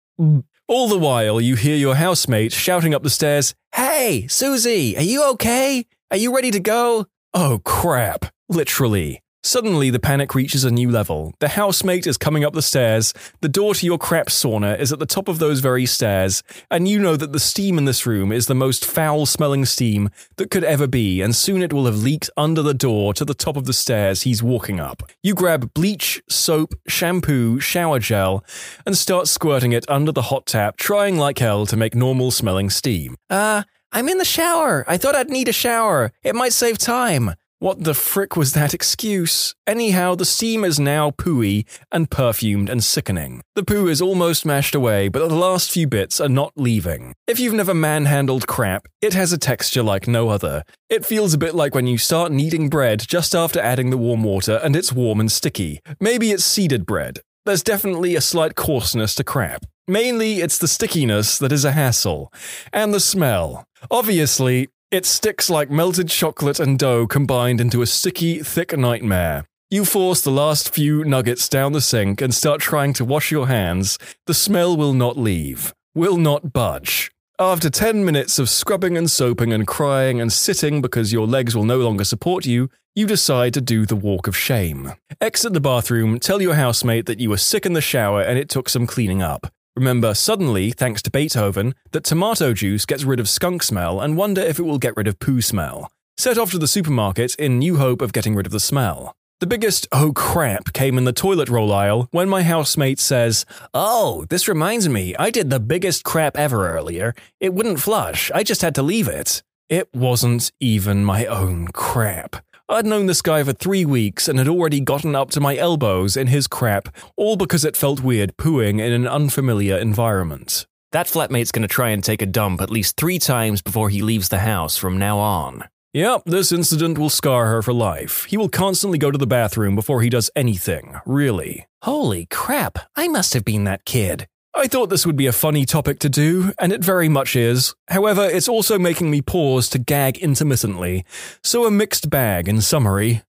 All 0.69 0.89
the 0.89 0.99
while, 0.99 1.41
you 1.41 1.56
hear 1.56 1.77
your 1.77 1.94
housemate 1.94 2.53
shouting 2.53 2.93
up 2.93 3.03
the 3.03 3.09
stairs, 3.09 3.55
Hey, 3.75 4.27
Susie, 4.29 4.99
are 4.99 5.03
you 5.03 5.31
okay? 5.31 5.87
Are 6.11 6.19
you 6.19 6.35
ready 6.35 6.50
to 6.50 6.61
go? 6.61 7.06
Oh 7.34 7.61
crap, 7.64 8.26
literally. 8.50 9.23
Suddenly, 9.43 9.88
the 9.88 9.99
panic 9.99 10.34
reaches 10.34 10.64
a 10.64 10.70
new 10.70 10.90
level. 10.90 11.32
The 11.40 11.49
housemate 11.49 12.06
is 12.06 12.19
coming 12.19 12.44
up 12.44 12.52
the 12.52 12.61
stairs, 12.61 13.14
the 13.40 13.49
door 13.49 13.75
to 13.75 13.87
your 13.87 13.96
crap 13.96 14.26
sauna 14.26 14.79
is 14.79 14.93
at 14.93 14.99
the 14.99 15.06
top 15.06 15.29
of 15.29 15.38
those 15.38 15.61
very 15.61 15.87
stairs, 15.87 16.43
and 16.70 16.87
you 16.87 16.99
know 16.99 17.17
that 17.17 17.32
the 17.32 17.40
steam 17.40 17.79
in 17.79 17.87
this 17.87 18.06
room 18.06 18.32
is 18.32 18.46
the 18.46 18.55
most 18.55 18.84
foul 18.84 19.25
smelling 19.25 19.64
steam 19.64 20.11
that 20.37 20.50
could 20.50 20.62
ever 20.62 20.87
be, 20.87 21.23
and 21.23 21.34
soon 21.34 21.62
it 21.62 21.73
will 21.73 21.87
have 21.87 22.02
leaked 22.02 22.29
under 22.37 22.61
the 22.61 22.75
door 22.75 23.14
to 23.14 23.25
the 23.25 23.34
top 23.34 23.56
of 23.56 23.64
the 23.64 23.73
stairs 23.73 24.23
he's 24.23 24.43
walking 24.43 24.79
up. 24.79 25.02
You 25.23 25.34
grab 25.34 25.73
bleach, 25.73 26.23
soap, 26.29 26.75
shampoo, 26.87 27.61
shower 27.61 27.99
gel, 27.99 28.44
and 28.84 28.96
start 28.96 29.26
squirting 29.26 29.73
it 29.73 29.88
under 29.88 30.12
the 30.12 30.23
hot 30.23 30.44
tap, 30.44 30.76
trying 30.76 31.17
like 31.17 31.38
hell 31.38 31.64
to 31.64 31.76
make 31.79 31.94
normal 31.94 32.31
smelling 32.31 32.69
steam. 32.69 33.17
Ah, 33.31 33.61
uh, 33.61 33.62
I'm 33.94 34.09
in 34.09 34.17
the 34.17 34.25
shower. 34.25 34.87
I 34.89 34.97
thought 34.97 35.15
I'd 35.15 35.29
need 35.29 35.49
a 35.49 35.53
shower. 35.53 36.12
It 36.23 36.35
might 36.35 36.55
save 36.55 36.79
time. 36.79 37.35
What 37.59 37.85
the 37.85 37.93
frick 37.93 38.37
was 38.37 38.55
that 38.55 38.73
excuse? 38.73 39.55
Anyhow, 39.67 40.15
the 40.15 40.25
steam 40.25 40.65
is 40.65 40.81
now 40.81 41.11
pooey 41.11 41.67
and 41.93 42.11
perfumed 42.11 42.71
and 42.71 42.83
sickening. 42.83 43.43
The 43.55 43.62
poo 43.62 43.89
is 43.89 44.00
almost 44.00 44.47
mashed 44.47 44.75
away, 44.75 45.09
but 45.09 45.29
the 45.29 45.35
last 45.35 45.71
few 45.71 45.87
bits 45.87 46.21
are 46.21 46.29
not 46.29 46.55
leaving. 46.56 47.15
If 47.29 47.39
you've 47.39 47.55
never 47.55 47.75
manhandled 47.75 48.47
crap, 48.47 48.89
it 49.03 49.12
has 49.12 49.31
a 49.31 49.39
texture 49.39 49.83
like 49.83 50.09
no 50.09 50.31
other. 50.31 50.65
It 50.89 51.05
feels 51.05 51.35
a 51.35 51.39
bit 51.39 51.55
like 51.55 51.75
when 51.75 51.87
you 51.87 51.99
start 51.99 52.33
kneading 52.33 52.71
bread 52.71 53.05
just 53.06 53.35
after 53.35 53.61
adding 53.61 53.91
the 53.91 53.99
warm 53.99 54.25
water 54.25 54.59
and 54.65 54.75
it's 54.75 54.93
warm 54.93 55.21
and 55.21 55.31
sticky. 55.31 55.81
Maybe 56.00 56.33
it's 56.33 56.44
seeded 56.44 56.87
bread. 56.87 57.21
There's 57.44 57.62
definitely 57.62 58.17
a 58.17 58.23
slight 58.23 58.55
coarseness 58.55 59.15
to 59.17 59.25
crap. 59.25 59.67
Mainly, 59.88 60.40
it's 60.40 60.58
the 60.58 60.69
stickiness 60.69 61.38
that 61.38 61.50
is 61.50 61.64
a 61.64 61.73
hassle, 61.73 62.32
and 62.73 62.94
the 62.94 63.00
smell. 63.00 63.64
Obviously, 63.90 64.69
it 64.93 65.05
sticks 65.05 65.50
like 65.50 65.70
melted 65.70 66.08
chocolate 66.08 66.61
and 66.61 66.79
dough 66.79 67.08
combined 67.08 67.61
into 67.61 67.82
a 67.82 67.87
sticky, 67.87 68.44
thick 68.44 68.76
nightmare. 68.79 69.44
You 69.70 69.84
force 69.84 70.20
the 70.20 70.31
last 70.31 70.73
few 70.73 71.02
nuggets 71.02 71.49
down 71.49 71.73
the 71.73 71.81
sink 71.81 72.20
and 72.20 72.32
start 72.32 72.61
trying 72.61 72.93
to 72.93 73.05
wash 73.05 73.32
your 73.32 73.49
hands. 73.49 73.99
The 74.26 74.34
smell 74.34 74.76
will 74.76 74.93
not 74.93 75.19
leave, 75.19 75.75
will 75.94 76.17
not 76.17 76.52
budge. 76.52 77.11
After 77.38 77.69
10 77.69 78.05
minutes 78.05 78.38
of 78.38 78.49
scrubbing 78.49 78.96
and 78.96 79.11
soaping 79.11 79.52
and 79.52 79.67
crying 79.67 80.20
and 80.20 80.32
sitting 80.32 80.81
because 80.81 81.12
your 81.12 81.26
legs 81.26 81.56
will 81.56 81.64
no 81.64 81.79
longer 81.79 82.05
support 82.05 82.46
you, 82.46 82.69
you 82.94 83.06
decide 83.06 83.55
to 83.55 83.61
do 83.61 83.84
the 83.84 83.96
walk 83.96 84.29
of 84.29 84.37
shame. 84.37 84.93
Exit 85.20 85.55
the 85.55 85.61
bathroom, 85.61 86.20
tell 86.20 86.40
your 86.40 86.55
housemate 86.55 87.06
that 87.06 87.19
you 87.19 87.31
were 87.31 87.37
sick 87.37 87.67
in 87.67 87.73
the 87.73 87.81
shower 87.81 88.20
and 88.20 88.38
it 88.38 88.49
took 88.49 88.69
some 88.69 88.87
cleaning 88.87 89.23
up. 89.23 89.52
Remember 89.74 90.12
suddenly, 90.12 90.70
thanks 90.70 91.00
to 91.00 91.10
Beethoven, 91.10 91.74
that 91.92 92.04
tomato 92.04 92.52
juice 92.52 92.84
gets 92.84 93.04
rid 93.04 93.19
of 93.19 93.28
skunk 93.28 93.62
smell 93.62 94.00
and 94.00 94.19
wonder 94.19 94.42
if 94.42 94.58
it 94.58 94.64
will 94.64 94.78
get 94.78 94.94
rid 94.98 95.08
of 95.08 95.19
poo 95.19 95.40
smell. 95.40 95.90
Set 96.19 96.36
off 96.36 96.50
to 96.50 96.58
the 96.58 96.69
supermarket 96.69 97.34
in 97.36 97.58
new 97.58 97.78
hope 97.78 98.02
of 98.02 98.12
getting 98.12 98.34
rid 98.34 98.44
of 98.44 98.52
the 98.52 98.60
smell. 98.60 99.14
The 99.40 99.46
biggest 99.46 99.88
oh 99.90 100.12
crap 100.12 100.74
came 100.74 100.98
in 100.98 101.04
the 101.04 101.12
toilet 101.12 101.48
roll 101.48 101.72
aisle 101.72 102.06
when 102.10 102.28
my 102.28 102.42
housemate 102.42 103.00
says, 103.00 103.46
Oh, 103.72 104.26
this 104.28 104.46
reminds 104.46 104.90
me, 104.90 105.16
I 105.16 105.30
did 105.30 105.48
the 105.48 105.58
biggest 105.58 106.04
crap 106.04 106.36
ever 106.36 106.69
earlier. 106.69 107.14
It 107.40 107.54
wouldn't 107.54 107.80
flush, 107.80 108.30
I 108.34 108.42
just 108.42 108.60
had 108.60 108.74
to 108.74 108.82
leave 108.82 109.08
it. 109.08 109.42
It 109.70 109.88
wasn't 109.94 110.52
even 110.60 111.02
my 111.02 111.24
own 111.24 111.69
crap. 111.69 112.44
I'd 112.72 112.86
known 112.86 113.04
this 113.04 113.20
guy 113.20 113.44
for 113.44 113.52
three 113.52 113.84
weeks 113.84 114.28
and 114.28 114.38
had 114.38 114.48
already 114.48 114.81
gotten 114.81 115.14
up 115.14 115.31
to 115.32 115.41
my 115.41 115.58
elbows 115.58 116.17
in 116.17 116.29
his 116.29 116.46
crap, 116.46 116.88
all 117.19 117.36
because 117.36 117.67
it 117.67 117.76
felt 117.76 118.00
weird 118.00 118.38
pooing 118.38 118.81
in 118.81 118.94
an 118.94 119.06
unfamiliar 119.06 119.76
environment. 119.76 120.67
That 120.93 121.06
flatmate's 121.06 121.52
gonna 121.52 121.69
try 121.69 121.91
and 121.91 122.02
take 122.02 122.22
a 122.22 122.26
dump 122.26 122.62
at 122.62 122.70
least 122.70 122.96
three 122.96 123.19
times 123.19 123.60
before 123.60 123.91
he 123.91 124.00
leaves 124.00 124.31
the 124.31 124.38
house 124.38 124.79
from 124.79 124.98
now 124.98 125.19
on. 125.19 125.64
Yep, 125.93 126.22
this 126.24 126.50
incident 126.50 126.96
will 126.96 127.10
scar 127.10 127.44
her 127.48 127.60
for 127.60 127.74
life. 127.74 128.24
He 128.24 128.38
will 128.38 128.48
constantly 128.48 128.96
go 128.96 129.10
to 129.10 129.19
the 129.19 129.26
bathroom 129.26 129.74
before 129.74 130.00
he 130.00 130.08
does 130.08 130.31
anything, 130.34 130.94
really. 131.05 131.67
Holy 131.82 132.24
crap, 132.24 132.79
I 132.96 133.06
must 133.06 133.34
have 133.34 133.44
been 133.44 133.64
that 133.64 133.84
kid. 133.84 134.26
I 134.55 134.67
thought 134.67 134.91
this 134.91 135.06
would 135.06 135.17
be 135.17 135.27
a 135.27 135.32
funny 135.32 135.65
topic 135.65 135.99
to 136.01 136.11
do, 136.11 136.53
and 136.59 136.73
it 136.73 136.85
very 136.85 137.09
much 137.09 137.35
is. 137.37 137.75
However, 137.89 138.29
it's 138.29 138.49
also 138.49 138.79
making 138.79 139.11
me 139.11 139.23
pause 139.23 139.69
to 139.71 139.79
gag 139.79 140.19
intermittently, 140.19 141.06
so 141.43 141.65
a 141.65 141.71
mixed 141.71 142.11
bag 142.11 142.49
in 142.49 142.61
summary. 142.61 143.23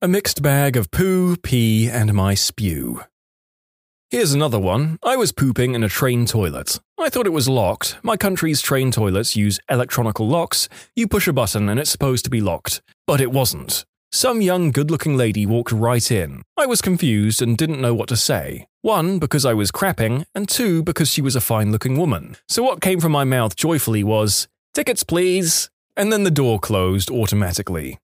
A 0.00 0.06
mixed 0.06 0.42
bag 0.42 0.76
of 0.76 0.92
poo, 0.92 1.36
pee, 1.38 1.88
and 1.88 2.14
my 2.14 2.34
spew. 2.34 3.02
Here's 4.10 4.32
another 4.32 4.60
one. 4.60 4.98
I 5.02 5.16
was 5.16 5.32
pooping 5.32 5.74
in 5.74 5.82
a 5.82 5.88
train 5.88 6.24
toilet. 6.24 6.78
I 7.00 7.08
thought 7.08 7.26
it 7.26 7.32
was 7.32 7.48
locked. 7.48 7.96
My 8.04 8.16
country's 8.16 8.60
train 8.60 8.92
toilets 8.92 9.34
use 9.34 9.58
electronical 9.68 10.28
locks. 10.28 10.68
You 10.94 11.08
push 11.08 11.26
a 11.26 11.32
button 11.32 11.68
and 11.68 11.80
it's 11.80 11.90
supposed 11.90 12.24
to 12.26 12.30
be 12.30 12.40
locked. 12.40 12.80
But 13.08 13.20
it 13.20 13.32
wasn't. 13.32 13.84
Some 14.14 14.40
young, 14.40 14.70
good 14.70 14.92
looking 14.92 15.16
lady 15.16 15.44
walked 15.44 15.72
right 15.72 16.08
in. 16.08 16.42
I 16.56 16.66
was 16.66 16.80
confused 16.80 17.42
and 17.42 17.58
didn't 17.58 17.80
know 17.80 17.94
what 17.94 18.08
to 18.10 18.16
say. 18.16 18.68
One, 18.80 19.18
because 19.18 19.44
I 19.44 19.54
was 19.54 19.72
crapping, 19.72 20.24
and 20.36 20.48
two, 20.48 20.84
because 20.84 21.10
she 21.10 21.20
was 21.20 21.34
a 21.34 21.40
fine 21.40 21.72
looking 21.72 21.98
woman. 21.98 22.36
So 22.48 22.62
what 22.62 22.80
came 22.80 23.00
from 23.00 23.10
my 23.10 23.24
mouth 23.24 23.56
joyfully 23.56 24.04
was, 24.04 24.46
Tickets, 24.72 25.02
please! 25.02 25.68
And 25.96 26.12
then 26.12 26.22
the 26.22 26.30
door 26.30 26.60
closed 26.60 27.10
automatically. 27.10 27.98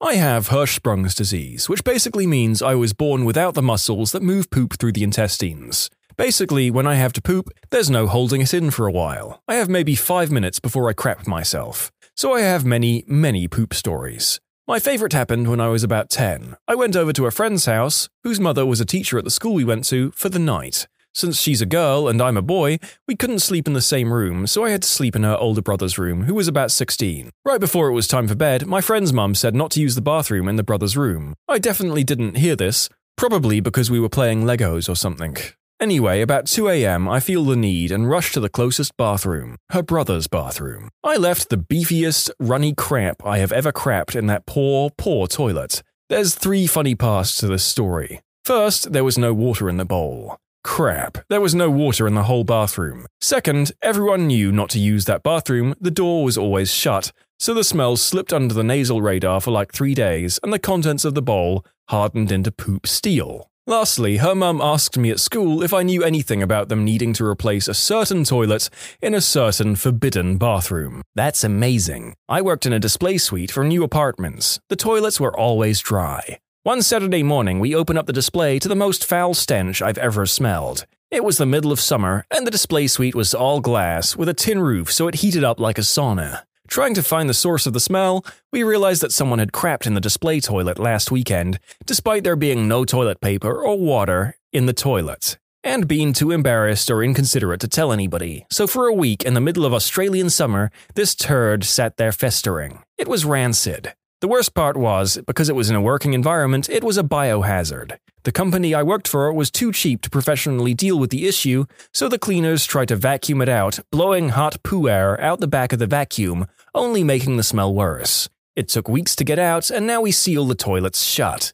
I 0.00 0.14
have 0.14 0.48
Hirschsprung's 0.48 1.14
disease, 1.14 1.68
which 1.68 1.84
basically 1.84 2.26
means 2.26 2.62
I 2.62 2.74
was 2.74 2.94
born 2.94 3.26
without 3.26 3.52
the 3.52 3.60
muscles 3.60 4.12
that 4.12 4.22
move 4.22 4.48
poop 4.48 4.78
through 4.78 4.92
the 4.92 5.04
intestines. 5.04 5.90
Basically, 6.16 6.70
when 6.70 6.86
I 6.86 6.94
have 6.94 7.12
to 7.12 7.20
poop, 7.20 7.50
there's 7.68 7.90
no 7.90 8.06
holding 8.06 8.40
it 8.40 8.54
in 8.54 8.70
for 8.70 8.86
a 8.86 8.92
while. 8.92 9.42
I 9.46 9.56
have 9.56 9.68
maybe 9.68 9.94
five 9.94 10.30
minutes 10.30 10.58
before 10.58 10.88
I 10.88 10.94
crap 10.94 11.26
myself. 11.26 11.92
So 12.16 12.32
I 12.32 12.40
have 12.40 12.64
many, 12.64 13.04
many 13.06 13.46
poop 13.46 13.74
stories. 13.74 14.40
My 14.68 14.78
favourite 14.78 15.12
happened 15.12 15.48
when 15.48 15.60
I 15.60 15.66
was 15.66 15.82
about 15.82 16.08
10. 16.08 16.54
I 16.68 16.76
went 16.76 16.94
over 16.94 17.12
to 17.14 17.26
a 17.26 17.32
friend's 17.32 17.66
house, 17.66 18.08
whose 18.22 18.38
mother 18.38 18.64
was 18.64 18.80
a 18.80 18.84
teacher 18.84 19.18
at 19.18 19.24
the 19.24 19.30
school 19.30 19.54
we 19.54 19.64
went 19.64 19.84
to, 19.86 20.12
for 20.12 20.28
the 20.28 20.38
night. 20.38 20.86
Since 21.12 21.40
she's 21.40 21.60
a 21.60 21.66
girl 21.66 22.06
and 22.06 22.22
I'm 22.22 22.36
a 22.36 22.42
boy, 22.42 22.78
we 23.08 23.16
couldn't 23.16 23.40
sleep 23.40 23.66
in 23.66 23.72
the 23.72 23.80
same 23.80 24.12
room, 24.12 24.46
so 24.46 24.64
I 24.64 24.70
had 24.70 24.82
to 24.82 24.88
sleep 24.88 25.16
in 25.16 25.24
her 25.24 25.36
older 25.36 25.62
brother's 25.62 25.98
room, 25.98 26.22
who 26.22 26.34
was 26.34 26.46
about 26.46 26.70
16. 26.70 27.30
Right 27.44 27.58
before 27.58 27.88
it 27.88 27.92
was 27.92 28.06
time 28.06 28.28
for 28.28 28.36
bed, 28.36 28.64
my 28.68 28.80
friend's 28.80 29.12
mum 29.12 29.34
said 29.34 29.56
not 29.56 29.72
to 29.72 29.80
use 29.80 29.96
the 29.96 30.00
bathroom 30.00 30.46
in 30.46 30.54
the 30.54 30.62
brother's 30.62 30.96
room. 30.96 31.34
I 31.48 31.58
definitely 31.58 32.04
didn't 32.04 32.36
hear 32.36 32.54
this, 32.54 32.88
probably 33.16 33.58
because 33.58 33.90
we 33.90 33.98
were 33.98 34.08
playing 34.08 34.44
Legos 34.44 34.88
or 34.88 34.94
something. 34.94 35.36
Anyway, 35.82 36.20
about 36.20 36.46
2 36.46 36.68
am, 36.68 37.08
I 37.08 37.18
feel 37.18 37.44
the 37.44 37.56
need 37.56 37.90
and 37.90 38.08
rush 38.08 38.30
to 38.34 38.38
the 38.38 38.48
closest 38.48 38.96
bathroom, 38.96 39.56
her 39.70 39.82
brother's 39.82 40.28
bathroom. 40.28 40.90
I 41.02 41.16
left 41.16 41.48
the 41.48 41.56
beefiest, 41.56 42.30
runny 42.38 42.72
crap 42.72 43.26
I 43.26 43.38
have 43.38 43.50
ever 43.50 43.72
crapped 43.72 44.14
in 44.14 44.28
that 44.28 44.46
poor, 44.46 44.90
poor 44.96 45.26
toilet. 45.26 45.82
There's 46.08 46.36
three 46.36 46.68
funny 46.68 46.94
parts 46.94 47.36
to 47.38 47.48
this 47.48 47.64
story. 47.64 48.20
First, 48.44 48.92
there 48.92 49.02
was 49.02 49.18
no 49.18 49.34
water 49.34 49.68
in 49.68 49.76
the 49.76 49.84
bowl. 49.84 50.36
Crap, 50.62 51.18
there 51.28 51.40
was 51.40 51.52
no 51.52 51.68
water 51.68 52.06
in 52.06 52.14
the 52.14 52.28
whole 52.30 52.44
bathroom. 52.44 53.06
Second, 53.20 53.72
everyone 53.82 54.28
knew 54.28 54.52
not 54.52 54.70
to 54.70 54.78
use 54.78 55.06
that 55.06 55.24
bathroom, 55.24 55.74
the 55.80 55.90
door 55.90 56.22
was 56.22 56.38
always 56.38 56.72
shut, 56.72 57.10
so 57.40 57.52
the 57.52 57.64
smell 57.64 57.96
slipped 57.96 58.32
under 58.32 58.54
the 58.54 58.62
nasal 58.62 59.02
radar 59.02 59.40
for 59.40 59.50
like 59.50 59.72
three 59.72 59.94
days, 59.94 60.38
and 60.44 60.52
the 60.52 60.60
contents 60.60 61.04
of 61.04 61.16
the 61.16 61.22
bowl 61.22 61.66
hardened 61.88 62.30
into 62.30 62.52
poop 62.52 62.86
steel. 62.86 63.50
Lastly, 63.66 64.16
her 64.16 64.34
mum 64.34 64.60
asked 64.60 64.98
me 64.98 65.10
at 65.10 65.20
school 65.20 65.62
if 65.62 65.72
I 65.72 65.84
knew 65.84 66.02
anything 66.02 66.42
about 66.42 66.68
them 66.68 66.84
needing 66.84 67.12
to 67.12 67.24
replace 67.24 67.68
a 67.68 67.74
certain 67.74 68.24
toilet 68.24 68.68
in 69.00 69.14
a 69.14 69.20
certain 69.20 69.76
forbidden 69.76 70.36
bathroom. 70.36 71.02
That's 71.14 71.44
amazing. 71.44 72.14
I 72.28 72.42
worked 72.42 72.66
in 72.66 72.72
a 72.72 72.80
display 72.80 73.18
suite 73.18 73.52
for 73.52 73.62
new 73.62 73.84
apartments. 73.84 74.58
The 74.68 74.74
toilets 74.74 75.20
were 75.20 75.36
always 75.36 75.78
dry. 75.78 76.38
One 76.64 76.82
Saturday 76.82 77.22
morning, 77.22 77.60
we 77.60 77.74
open 77.74 77.96
up 77.96 78.06
the 78.06 78.12
display 78.12 78.58
to 78.58 78.68
the 78.68 78.74
most 78.74 79.04
foul 79.04 79.32
stench 79.32 79.80
I've 79.80 79.98
ever 79.98 80.26
smelled. 80.26 80.84
It 81.12 81.22
was 81.22 81.36
the 81.36 81.46
middle 81.46 81.70
of 81.70 81.78
summer, 81.78 82.24
and 82.30 82.44
the 82.44 82.50
display 82.50 82.88
suite 82.88 83.14
was 83.14 83.32
all 83.32 83.60
glass 83.60 84.16
with 84.16 84.28
a 84.28 84.34
tin 84.34 84.60
roof 84.60 84.90
so 84.90 85.06
it 85.06 85.16
heated 85.16 85.44
up 85.44 85.60
like 85.60 85.78
a 85.78 85.82
sauna. 85.82 86.42
Trying 86.68 86.94
to 86.94 87.02
find 87.02 87.28
the 87.28 87.34
source 87.34 87.66
of 87.66 87.72
the 87.72 87.80
smell, 87.80 88.24
we 88.52 88.62
realized 88.62 89.02
that 89.02 89.12
someone 89.12 89.38
had 89.38 89.52
crapped 89.52 89.86
in 89.86 89.94
the 89.94 90.00
display 90.00 90.40
toilet 90.40 90.78
last 90.78 91.10
weekend, 91.10 91.58
despite 91.84 92.24
there 92.24 92.36
being 92.36 92.68
no 92.68 92.84
toilet 92.84 93.20
paper 93.20 93.52
or 93.52 93.78
water 93.78 94.36
in 94.52 94.66
the 94.66 94.72
toilet, 94.72 95.38
and 95.64 95.88
being 95.88 96.12
too 96.12 96.30
embarrassed 96.30 96.90
or 96.90 97.02
inconsiderate 97.02 97.60
to 97.60 97.68
tell 97.68 97.92
anybody. 97.92 98.46
So 98.50 98.66
for 98.66 98.86
a 98.86 98.94
week 98.94 99.22
in 99.22 99.34
the 99.34 99.40
middle 99.40 99.66
of 99.66 99.74
Australian 99.74 100.30
summer, 100.30 100.70
this 100.94 101.14
turd 101.14 101.64
sat 101.64 101.96
there 101.96 102.12
festering. 102.12 102.82
It 102.96 103.08
was 103.08 103.24
rancid. 103.24 103.92
The 104.22 104.28
worst 104.28 104.54
part 104.54 104.76
was, 104.76 105.18
because 105.26 105.48
it 105.48 105.56
was 105.56 105.68
in 105.68 105.74
a 105.74 105.80
working 105.80 106.12
environment, 106.12 106.68
it 106.68 106.84
was 106.84 106.96
a 106.96 107.02
biohazard. 107.02 107.96
The 108.22 108.30
company 108.30 108.72
I 108.72 108.84
worked 108.84 109.08
for 109.08 109.32
was 109.32 109.50
too 109.50 109.72
cheap 109.72 110.00
to 110.02 110.10
professionally 110.10 110.74
deal 110.74 110.96
with 110.96 111.10
the 111.10 111.26
issue, 111.26 111.64
so 111.92 112.08
the 112.08 112.20
cleaners 112.20 112.64
tried 112.64 112.86
to 112.86 112.94
vacuum 112.94 113.42
it 113.42 113.48
out, 113.48 113.80
blowing 113.90 114.28
hot 114.28 114.62
poo 114.62 114.88
air 114.88 115.20
out 115.20 115.40
the 115.40 115.48
back 115.48 115.72
of 115.72 115.80
the 115.80 115.88
vacuum, 115.88 116.46
only 116.72 117.02
making 117.02 117.36
the 117.36 117.42
smell 117.42 117.74
worse. 117.74 118.28
It 118.54 118.68
took 118.68 118.88
weeks 118.88 119.16
to 119.16 119.24
get 119.24 119.40
out, 119.40 119.72
and 119.72 119.88
now 119.88 120.02
we 120.02 120.12
seal 120.12 120.44
the 120.44 120.54
toilets 120.54 121.02
shut. 121.02 121.52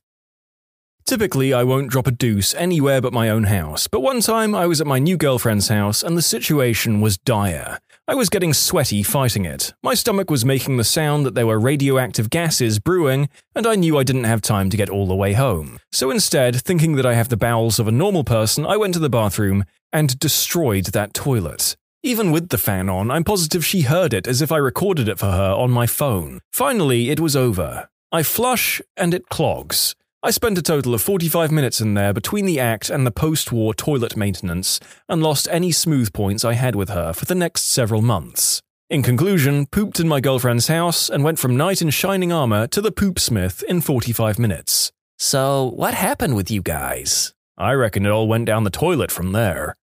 Typically, 1.07 1.55
I 1.55 1.65
won't 1.65 1.89
drop 1.89 2.07
a 2.07 2.11
deuce 2.11 2.55
anywhere 2.55 3.01
but 3.01 3.15
my 3.15 3.31
own 3.31 3.45
house, 3.45 3.89
but 3.89 4.01
one 4.01 4.21
time 4.21 4.55
I 4.55 4.67
was 4.67 4.83
at 4.83 4.87
my 4.87 4.99
new 4.99 5.17
girlfriend's 5.17 5.69
house 5.69 6.03
and 6.03 6.19
the 6.19 6.21
situation 6.21 7.01
was 7.01 7.17
dire. 7.17 7.79
I 8.11 8.15
was 8.15 8.31
getting 8.31 8.55
sweaty 8.55 9.03
fighting 9.03 9.45
it. 9.45 9.75
My 9.83 9.93
stomach 9.93 10.31
was 10.31 10.43
making 10.43 10.79
the 10.79 10.83
sound 10.83 11.27
that 11.27 11.35
there 11.35 11.47
were 11.47 11.61
radioactive 11.61 12.31
gases 12.31 12.79
brewing, 12.79 13.29
and 13.55 13.67
I 13.67 13.75
knew 13.75 13.99
I 13.99 14.03
didn't 14.03 14.25
have 14.25 14.41
time 14.41 14.71
to 14.71 14.79
get 14.79 14.89
all 14.89 15.07
the 15.07 15.15
way 15.15 15.35
home. 15.35 15.79
So 15.93 16.11
instead, 16.11 16.57
thinking 16.57 16.97
that 16.97 17.05
I 17.05 17.13
have 17.13 17.29
the 17.29 17.37
bowels 17.37 17.79
of 17.79 17.87
a 17.87 17.93
normal 17.93 18.25
person, 18.25 18.65
I 18.65 18.79
went 18.79 18.95
to 18.95 18.99
the 18.99 19.11
bathroom 19.11 19.63
and 19.93 20.19
destroyed 20.19 20.87
that 20.87 21.13
toilet. 21.13 21.77
Even 22.03 22.33
with 22.33 22.49
the 22.49 22.57
fan 22.57 22.89
on, 22.89 23.11
I'm 23.11 23.25
positive 23.25 23.63
she 23.63 23.83
heard 23.83 24.15
it 24.15 24.27
as 24.27 24.41
if 24.41 24.51
I 24.51 24.57
recorded 24.57 25.07
it 25.07 25.19
for 25.19 25.31
her 25.31 25.53
on 25.53 25.71
my 25.71 25.87
phone. 25.87 26.41
Finally, 26.51 27.11
it 27.11 27.21
was 27.21 27.37
over. 27.37 27.91
I 28.11 28.23
flush 28.23 28.81
and 28.97 29.13
it 29.13 29.29
clogs. 29.29 29.95
I 30.21 30.33
spent 30.33 30.59
a 30.59 30.63
total 30.63 30.95
of 30.95 31.03
45 31.03 31.53
minutes 31.53 31.81
in 31.81 31.95
there 31.95 32.13
between 32.13 32.45
the 32.45 32.59
act 32.59 32.91
and 32.91 33.07
the 33.07 33.13
post 33.13 33.53
war 33.53 33.73
toilet 33.73 34.17
maintenance, 34.17 34.81
and 35.09 35.23
lost 35.23 35.47
any 35.49 35.71
smooth 35.71 36.13
points 36.13 36.45
I 36.45 36.55
had 36.55 36.75
with 36.75 36.89
her 36.89 37.13
for 37.13 37.25
the 37.25 37.37
next 37.37 37.67
several 37.67 38.03
months. 38.03 38.61
In 38.91 39.05
conclusion, 39.05 39.67
pooped 39.67 40.01
in 40.01 40.09
my 40.09 40.21
girlfriend's 40.21 40.67
house 40.67 41.09
and 41.09 41.23
went 41.23 41.39
from 41.39 41.57
knight 41.57 41.81
in 41.81 41.91
shining 41.91 42.33
armor 42.33 42.67
to 42.67 42.81
the 42.81 42.91
poopsmith 42.91 43.63
in 43.69 43.81
45 43.81 44.41
minutes. 44.41 44.91
So, 45.19 45.71
what 45.77 45.95
happened 45.95 46.35
with 46.35 46.51
you 46.51 46.63
guys? 46.63 47.33
I 47.57 47.75
reckon 47.75 48.05
it 48.05 48.11
all 48.11 48.27
went 48.27 48.47
down 48.47 48.65
the 48.65 48.71
toilet 48.71 49.13
from 49.13 49.31
there. 49.31 49.77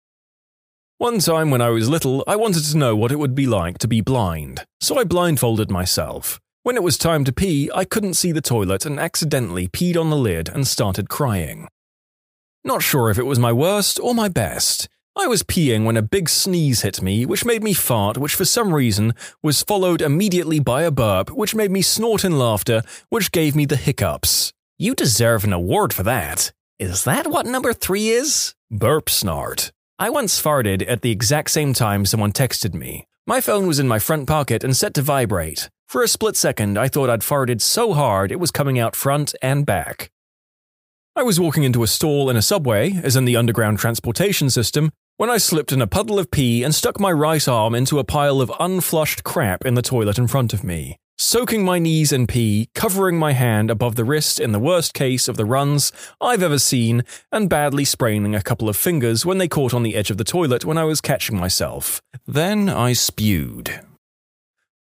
One 0.97 1.19
time 1.19 1.49
when 1.49 1.61
I 1.61 1.69
was 1.69 1.87
little, 1.87 2.25
I 2.27 2.35
wanted 2.35 2.65
to 2.65 2.77
know 2.77 2.93
what 2.93 3.13
it 3.13 3.19
would 3.19 3.35
be 3.35 3.47
like 3.47 3.77
to 3.77 3.87
be 3.87 4.01
blind, 4.01 4.65
so 4.81 4.97
I 4.97 5.05
blindfolded 5.05 5.71
myself. 5.71 6.41
When 6.65 6.77
it 6.77 6.81
was 6.81 6.97
time 6.97 7.23
to 7.25 7.31
pee, 7.31 7.69
I 7.75 7.85
couldn't 7.85 8.15
see 8.15 8.31
the 8.31 8.41
toilet 8.41 8.87
and 8.87 8.99
accidentally 8.99 9.67
peed 9.67 9.95
on 9.95 10.09
the 10.09 10.17
lid 10.17 10.49
and 10.49 10.65
started 10.65 11.09
crying. 11.09 11.67
Not 12.63 12.81
sure 12.81 13.11
if 13.11 13.19
it 13.19 13.27
was 13.27 13.37
my 13.37 13.51
worst 13.51 13.99
or 13.99 14.15
my 14.15 14.29
best. 14.29 14.89
I 15.15 15.27
was 15.27 15.43
peeing 15.43 15.85
when 15.85 15.95
a 15.95 16.01
big 16.01 16.27
sneeze 16.27 16.81
hit 16.81 17.03
me, 17.03 17.23
which 17.23 17.45
made 17.45 17.61
me 17.61 17.73
fart, 17.73 18.17
which 18.17 18.33
for 18.33 18.45
some 18.45 18.73
reason 18.73 19.13
was 19.43 19.61
followed 19.61 20.01
immediately 20.01 20.59
by 20.59 20.81
a 20.81 20.89
burp, 20.89 21.29
which 21.29 21.53
made 21.53 21.69
me 21.69 21.83
snort 21.83 22.25
in 22.25 22.39
laughter, 22.39 22.81
which 23.09 23.31
gave 23.31 23.55
me 23.55 23.65
the 23.65 23.75
hiccups. 23.75 24.51
You 24.79 24.95
deserve 24.95 25.43
an 25.43 25.53
award 25.53 25.93
for 25.93 26.01
that. 26.01 26.51
Is 26.79 27.03
that 27.03 27.27
what 27.27 27.45
number 27.45 27.73
three 27.73 28.09
is? 28.09 28.55
Burp 28.71 29.07
snort. 29.07 29.71
I 29.99 30.09
once 30.09 30.41
farted 30.41 30.83
at 30.87 31.03
the 31.03 31.11
exact 31.11 31.51
same 31.51 31.75
time 31.75 32.07
someone 32.07 32.31
texted 32.31 32.73
me. 32.73 33.05
My 33.27 33.39
phone 33.39 33.67
was 33.67 33.77
in 33.77 33.87
my 33.87 33.99
front 33.99 34.27
pocket 34.27 34.63
and 34.63 34.75
set 34.75 34.95
to 34.95 35.03
vibrate. 35.03 35.69
For 35.95 36.03
a 36.03 36.09
split 36.09 36.35
second, 36.35 36.77
I 36.77 36.89
thought 36.89 37.09
I'd 37.09 37.21
farted 37.21 37.61
so 37.61 37.93
hard 37.93 38.29
it 38.29 38.37
was 38.37 38.51
coming 38.51 38.77
out 38.77 38.97
front 38.97 39.33
and 39.41 39.65
back. 39.65 40.11
I 41.15 41.23
was 41.23 41.39
walking 41.39 41.63
into 41.63 41.83
a 41.83 41.87
stall 41.87 42.29
in 42.29 42.35
a 42.35 42.41
subway, 42.41 42.99
as 43.01 43.15
in 43.15 43.23
the 43.23 43.37
underground 43.37 43.79
transportation 43.79 44.49
system, 44.49 44.91
when 45.15 45.29
I 45.29 45.37
slipped 45.37 45.71
in 45.71 45.81
a 45.81 45.87
puddle 45.87 46.19
of 46.19 46.31
pee 46.31 46.63
and 46.63 46.75
stuck 46.75 46.99
my 46.99 47.13
right 47.13 47.47
arm 47.47 47.73
into 47.73 47.97
a 47.97 48.03
pile 48.03 48.41
of 48.41 48.51
unflushed 48.59 49.23
crap 49.23 49.65
in 49.65 49.75
the 49.75 49.81
toilet 49.81 50.17
in 50.17 50.27
front 50.27 50.51
of 50.51 50.65
me, 50.65 50.97
soaking 51.17 51.63
my 51.63 51.79
knees 51.79 52.11
in 52.11 52.27
pee, 52.27 52.67
covering 52.75 53.17
my 53.17 53.31
hand 53.31 53.71
above 53.71 53.95
the 53.95 54.03
wrist 54.03 54.37
in 54.37 54.51
the 54.51 54.59
worst 54.59 54.93
case 54.93 55.29
of 55.29 55.37
the 55.37 55.45
runs 55.45 55.93
I've 56.19 56.43
ever 56.43 56.59
seen, 56.59 57.05
and 57.31 57.49
badly 57.49 57.85
spraining 57.85 58.35
a 58.35 58.43
couple 58.43 58.67
of 58.67 58.75
fingers 58.75 59.25
when 59.25 59.37
they 59.37 59.47
caught 59.47 59.73
on 59.73 59.83
the 59.83 59.95
edge 59.95 60.11
of 60.11 60.17
the 60.17 60.25
toilet 60.25 60.65
when 60.65 60.77
I 60.77 60.83
was 60.83 60.99
catching 60.99 61.37
myself. 61.37 62.01
Then 62.27 62.67
I 62.67 62.91
spewed. 62.91 63.79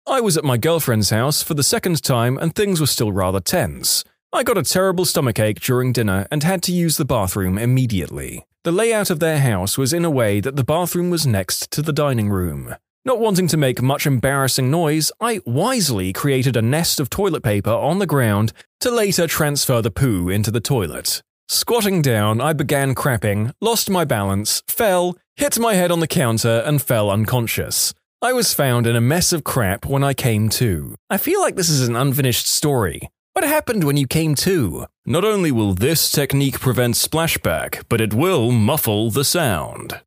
I 0.06 0.20
was 0.20 0.36
at 0.36 0.44
my 0.44 0.58
girlfriend's 0.58 1.12
house 1.12 1.42
for 1.42 1.54
the 1.54 1.64
second 1.64 2.04
time 2.04 2.38
and 2.38 2.54
things 2.54 2.82
were 2.82 2.88
still 2.88 3.14
rather 3.14 3.40
tense. 3.40 4.04
I 4.34 4.44
got 4.44 4.58
a 4.58 4.64
terrible 4.64 5.06
stomachache 5.06 5.62
during 5.62 5.94
dinner 5.94 6.28
and 6.30 6.44
had 6.44 6.62
to 6.64 6.74
use 6.74 6.98
the 6.98 7.06
bathroom 7.06 7.58
immediately. 7.58 8.46
The 8.64 8.74
layout 8.74 9.10
of 9.10 9.20
their 9.20 9.40
house 9.40 9.78
was 9.78 9.94
in 9.94 10.04
a 10.04 10.12
way 10.12 10.42
that 10.42 10.58
the 10.58 10.64
bathroom 10.64 11.10
was 11.10 11.26
next 11.26 11.72
to 11.72 11.82
the 11.82 11.94
dining 11.94 12.30
room. 12.30 12.76
Not 13.06 13.20
wanting 13.20 13.48
to 13.48 13.58
make 13.58 13.82
much 13.82 14.06
embarrassing 14.06 14.70
noise, 14.70 15.12
I 15.22 15.40
wisely 15.46 16.12
created 16.12 16.58
a 16.58 16.62
nest 16.62 17.00
of 17.00 17.10
toilet 17.10 17.44
paper 17.44 17.72
on 17.72 18.00
the 18.00 18.06
ground 18.06 18.52
to 18.82 18.92
later 18.92 19.26
transfer 19.26 19.82
the 19.82 19.92
poo 19.92 20.30
into 20.30 20.52
the 20.52 20.62
toilet. 20.62 21.22
Squatting 21.48 22.02
down, 22.02 22.42
I 22.42 22.54
began 22.54 22.94
crapping, 22.94 23.54
lost 23.62 23.90
my 23.90 24.04
balance, 24.04 24.64
fell, 24.68 25.16
hit 25.38 25.60
my 25.60 25.76
head 25.76 25.92
on 25.92 26.02
the 26.02 26.08
counter, 26.08 26.62
and 26.66 26.82
fell 26.82 27.10
unconscious. 27.10 27.94
I 28.24 28.32
was 28.32 28.54
found 28.54 28.88
in 28.88 28.96
a 28.96 29.02
mess 29.02 29.34
of 29.34 29.44
crap 29.44 29.86
when 29.86 30.02
I 30.02 30.14
came 30.14 30.48
to. 30.52 30.96
I 31.10 31.18
feel 31.18 31.42
like 31.42 31.58
this 31.58 31.68
is 31.68 31.86
an 31.86 31.98
unfinished 31.98 32.48
story. 32.48 33.10
What 33.34 33.44
happened 33.44 33.84
when 33.84 33.98
you 33.98 34.08
came 34.08 34.34
to? 34.36 34.86
Not 35.06 35.26
only 35.26 35.52
will 35.52 35.74
this 35.74 36.10
technique 36.10 36.62
prevent 36.62 36.96
splashback, 36.96 37.84
but 37.90 38.00
it 38.00 38.14
will 38.14 38.54
muffle 38.54 39.12
the 39.12 39.26
sound. 39.26 40.00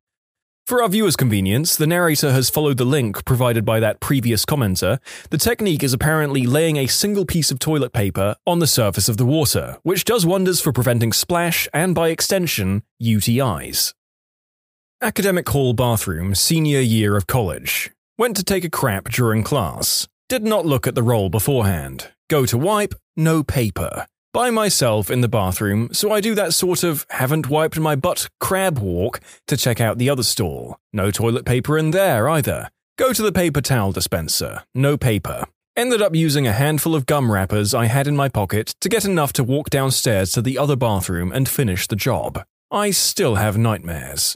For 0.65 0.81
our 0.81 0.89
viewers' 0.89 1.15
convenience, 1.15 1.75
the 1.75 1.85
narrator 1.85 2.31
has 2.31 2.49
followed 2.49 2.77
the 2.77 2.85
link 2.85 3.23
provided 3.23 3.65
by 3.65 3.79
that 3.81 3.99
previous 3.99 4.45
commenter. 4.45 4.97
The 5.29 5.37
technique 5.37 5.83
is 5.83 5.93
apparently 5.93 6.47
laying 6.47 6.77
a 6.77 6.87
single 6.87 7.23
piece 7.23 7.51
of 7.51 7.59
toilet 7.59 7.93
paper 7.93 8.35
on 8.47 8.57
the 8.57 8.65
surface 8.65 9.07
of 9.07 9.17
the 9.17 9.27
water, 9.27 9.77
which 9.83 10.05
does 10.05 10.25
wonders 10.25 10.59
for 10.59 10.73
preventing 10.73 11.13
splash 11.13 11.69
and, 11.71 11.93
by 11.93 12.09
extension, 12.09 12.81
UTIs. 12.99 13.93
Academic 15.03 15.47
Hall 15.49 15.73
Bathroom, 15.73 16.33
Senior 16.33 16.79
Year 16.79 17.15
of 17.15 17.27
College. 17.27 17.91
Went 18.19 18.35
to 18.37 18.43
take 18.43 18.63
a 18.63 18.69
crap 18.69 19.09
during 19.09 19.43
class. 19.43 20.07
Did 20.27 20.43
not 20.43 20.65
look 20.65 20.87
at 20.87 20.95
the 20.95 21.03
roll 21.03 21.29
beforehand. 21.29 22.07
Go 22.31 22.47
to 22.47 22.57
wipe, 22.57 22.95
no 23.15 23.43
paper. 23.43 24.07
By 24.33 24.49
myself 24.49 25.11
in 25.11 25.21
the 25.21 25.27
bathroom, 25.27 25.89
so 25.91 26.11
I 26.11 26.19
do 26.19 26.33
that 26.33 26.55
sort 26.55 26.83
of 26.83 27.05
haven't 27.11 27.47
wiped 27.47 27.77
my 27.77 27.95
butt 27.95 28.27
crab 28.39 28.79
walk 28.79 29.19
to 29.45 29.55
check 29.55 29.79
out 29.79 29.99
the 29.99 30.09
other 30.09 30.23
stall. 30.23 30.79
No 30.91 31.11
toilet 31.11 31.45
paper 31.45 31.77
in 31.77 31.91
there 31.91 32.27
either. 32.27 32.71
Go 32.97 33.13
to 33.13 33.21
the 33.21 33.31
paper 33.31 33.61
towel 33.61 33.91
dispenser. 33.91 34.63
No 34.73 34.97
paper. 34.97 35.43
Ended 35.75 36.01
up 36.01 36.15
using 36.15 36.47
a 36.47 36.53
handful 36.53 36.95
of 36.95 37.05
gum 37.05 37.31
wrappers 37.31 37.75
I 37.75 37.85
had 37.85 38.07
in 38.07 38.15
my 38.15 38.29
pocket 38.29 38.73
to 38.81 38.89
get 38.89 39.05
enough 39.05 39.31
to 39.33 39.43
walk 39.43 39.69
downstairs 39.69 40.31
to 40.31 40.41
the 40.41 40.57
other 40.57 40.75
bathroom 40.75 41.31
and 41.31 41.47
finish 41.47 41.85
the 41.85 41.95
job. 41.95 42.43
I 42.71 42.89
still 42.89 43.35
have 43.35 43.59
nightmares. 43.59 44.35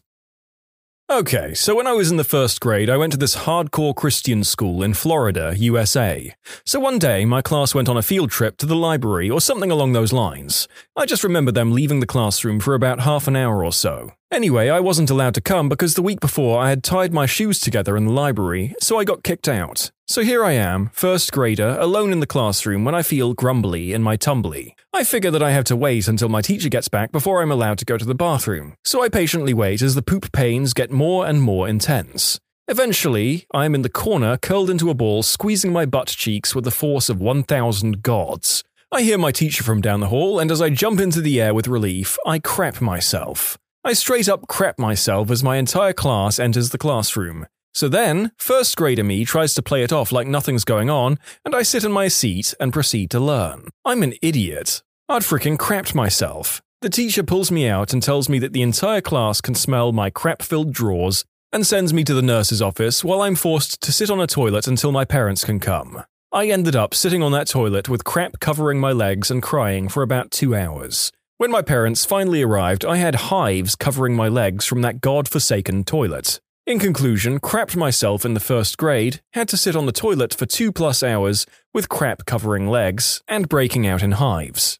Okay, 1.11 1.53
so 1.53 1.75
when 1.75 1.87
I 1.87 1.91
was 1.91 2.09
in 2.09 2.15
the 2.15 2.23
first 2.23 2.61
grade, 2.61 2.89
I 2.89 2.95
went 2.95 3.11
to 3.11 3.19
this 3.19 3.35
hardcore 3.35 3.93
Christian 3.93 4.45
school 4.45 4.81
in 4.81 4.93
Florida, 4.93 5.53
USA. 5.57 6.33
So 6.65 6.79
one 6.79 6.99
day, 6.99 7.25
my 7.25 7.41
class 7.41 7.75
went 7.75 7.89
on 7.89 7.97
a 7.97 8.01
field 8.01 8.31
trip 8.31 8.55
to 8.57 8.65
the 8.65 8.77
library 8.77 9.29
or 9.29 9.41
something 9.41 9.69
along 9.69 9.91
those 9.91 10.13
lines. 10.13 10.69
I 10.95 11.05
just 11.05 11.25
remember 11.25 11.51
them 11.51 11.73
leaving 11.73 11.99
the 11.99 12.05
classroom 12.05 12.61
for 12.61 12.75
about 12.75 13.01
half 13.01 13.27
an 13.27 13.35
hour 13.35 13.65
or 13.65 13.73
so. 13.73 14.13
Anyway, 14.31 14.69
I 14.69 14.79
wasn't 14.79 15.09
allowed 15.09 15.33
to 15.35 15.41
come 15.41 15.67
because 15.67 15.95
the 15.95 16.01
week 16.01 16.21
before 16.21 16.61
I 16.61 16.69
had 16.69 16.85
tied 16.85 17.11
my 17.11 17.25
shoes 17.25 17.59
together 17.59 17.97
in 17.97 18.05
the 18.05 18.13
library, 18.13 18.73
so 18.79 18.97
I 18.97 19.03
got 19.03 19.23
kicked 19.23 19.49
out. 19.49 19.91
So 20.07 20.21
here 20.23 20.45
I 20.45 20.53
am, 20.53 20.89
first 20.93 21.33
grader, 21.33 21.75
alone 21.81 22.13
in 22.13 22.21
the 22.21 22.25
classroom 22.25 22.85
when 22.85 22.95
I 22.95 23.01
feel 23.01 23.33
grumbly 23.33 23.91
in 23.91 24.01
my 24.01 24.15
tumbly. 24.15 24.73
I 24.93 25.03
figure 25.03 25.31
that 25.31 25.43
I 25.43 25.51
have 25.51 25.65
to 25.65 25.75
wait 25.75 26.07
until 26.07 26.29
my 26.29 26.41
teacher 26.41 26.69
gets 26.69 26.87
back 26.87 27.11
before 27.11 27.41
I'm 27.41 27.51
allowed 27.51 27.77
to 27.79 27.85
go 27.85 27.97
to 27.97 28.05
the 28.05 28.15
bathroom, 28.15 28.75
so 28.85 29.03
I 29.03 29.09
patiently 29.09 29.53
wait 29.53 29.81
as 29.81 29.95
the 29.95 30.01
poop 30.01 30.31
pains 30.31 30.73
get 30.73 30.91
more 30.91 31.27
and 31.27 31.41
more 31.41 31.67
intense. 31.67 32.39
Eventually, 32.69 33.45
I 33.53 33.65
am 33.65 33.75
in 33.75 33.81
the 33.81 33.89
corner, 33.89 34.37
curled 34.37 34.69
into 34.69 34.89
a 34.89 34.93
ball, 34.93 35.23
squeezing 35.23 35.73
my 35.73 35.85
butt 35.85 36.07
cheeks 36.07 36.55
with 36.55 36.63
the 36.63 36.71
force 36.71 37.09
of 37.09 37.19
1,000 37.19 38.01
gods. 38.01 38.63
I 38.93 39.01
hear 39.01 39.17
my 39.17 39.33
teacher 39.33 39.63
from 39.63 39.81
down 39.81 39.99
the 39.99 40.07
hall, 40.07 40.39
and 40.39 40.51
as 40.51 40.61
I 40.61 40.69
jump 40.69 41.01
into 41.01 41.19
the 41.19 41.41
air 41.41 41.53
with 41.53 41.67
relief, 41.67 42.17
I 42.25 42.39
crap 42.39 42.79
myself. 42.79 43.57
I 43.83 43.93
straight 43.93 44.29
up 44.29 44.47
crap 44.47 44.77
myself 44.77 45.31
as 45.31 45.43
my 45.43 45.57
entire 45.57 45.93
class 45.93 46.37
enters 46.37 46.69
the 46.69 46.77
classroom. 46.77 47.47
So 47.73 47.89
then, 47.89 48.31
first 48.37 48.77
grader 48.77 49.03
me 49.03 49.25
tries 49.25 49.55
to 49.55 49.63
play 49.63 49.81
it 49.81 49.91
off 49.91 50.11
like 50.11 50.27
nothing's 50.27 50.63
going 50.63 50.91
on, 50.91 51.17
and 51.43 51.55
I 51.55 51.63
sit 51.63 51.83
in 51.83 51.91
my 51.91 52.07
seat 52.07 52.53
and 52.59 52.71
proceed 52.71 53.09
to 53.09 53.19
learn. 53.19 53.69
I'm 53.83 54.03
an 54.03 54.13
idiot. 54.21 54.83
I'd 55.09 55.23
freaking 55.23 55.57
crapped 55.57 55.95
myself. 55.95 56.61
The 56.81 56.91
teacher 56.91 57.23
pulls 57.23 57.49
me 57.49 57.67
out 57.67 57.91
and 57.91 58.03
tells 58.03 58.29
me 58.29 58.37
that 58.39 58.53
the 58.53 58.61
entire 58.61 59.01
class 59.01 59.41
can 59.41 59.55
smell 59.55 59.91
my 59.91 60.11
crap 60.11 60.43
filled 60.43 60.73
drawers 60.73 61.25
and 61.51 61.65
sends 61.65 61.91
me 61.91 62.03
to 62.03 62.13
the 62.13 62.21
nurse's 62.21 62.61
office 62.61 63.03
while 63.03 63.21
I'm 63.21 63.35
forced 63.35 63.81
to 63.81 63.91
sit 63.91 64.11
on 64.11 64.21
a 64.21 64.27
toilet 64.27 64.67
until 64.67 64.91
my 64.91 65.05
parents 65.05 65.43
can 65.43 65.59
come. 65.59 66.03
I 66.31 66.49
ended 66.49 66.75
up 66.75 66.93
sitting 66.93 67.23
on 67.23 67.31
that 67.31 67.47
toilet 67.47 67.89
with 67.89 68.03
crap 68.03 68.39
covering 68.39 68.79
my 68.79 68.91
legs 68.91 69.31
and 69.31 69.41
crying 69.41 69.89
for 69.89 70.03
about 70.03 70.29
two 70.29 70.55
hours. 70.55 71.11
When 71.41 71.49
my 71.49 71.63
parents 71.63 72.05
finally 72.05 72.43
arrived, 72.43 72.85
I 72.85 72.97
had 72.97 73.15
hives 73.31 73.75
covering 73.75 74.15
my 74.15 74.27
legs 74.27 74.67
from 74.67 74.83
that 74.83 75.01
god-forsaken 75.01 75.85
toilet. 75.85 76.39
In 76.67 76.77
conclusion, 76.77 77.39
crapped 77.39 77.75
myself 77.75 78.23
in 78.23 78.35
the 78.35 78.39
first 78.39 78.77
grade, 78.77 79.21
had 79.33 79.49
to 79.49 79.57
sit 79.57 79.75
on 79.75 79.87
the 79.87 79.91
toilet 79.91 80.35
for 80.35 80.45
two 80.45 80.71
plus 80.71 81.01
hours 81.01 81.47
with 81.73 81.89
crap 81.89 82.25
covering 82.25 82.67
legs, 82.67 83.23
and 83.27 83.49
breaking 83.49 83.87
out 83.87 84.03
in 84.03 84.11
hives. 84.11 84.77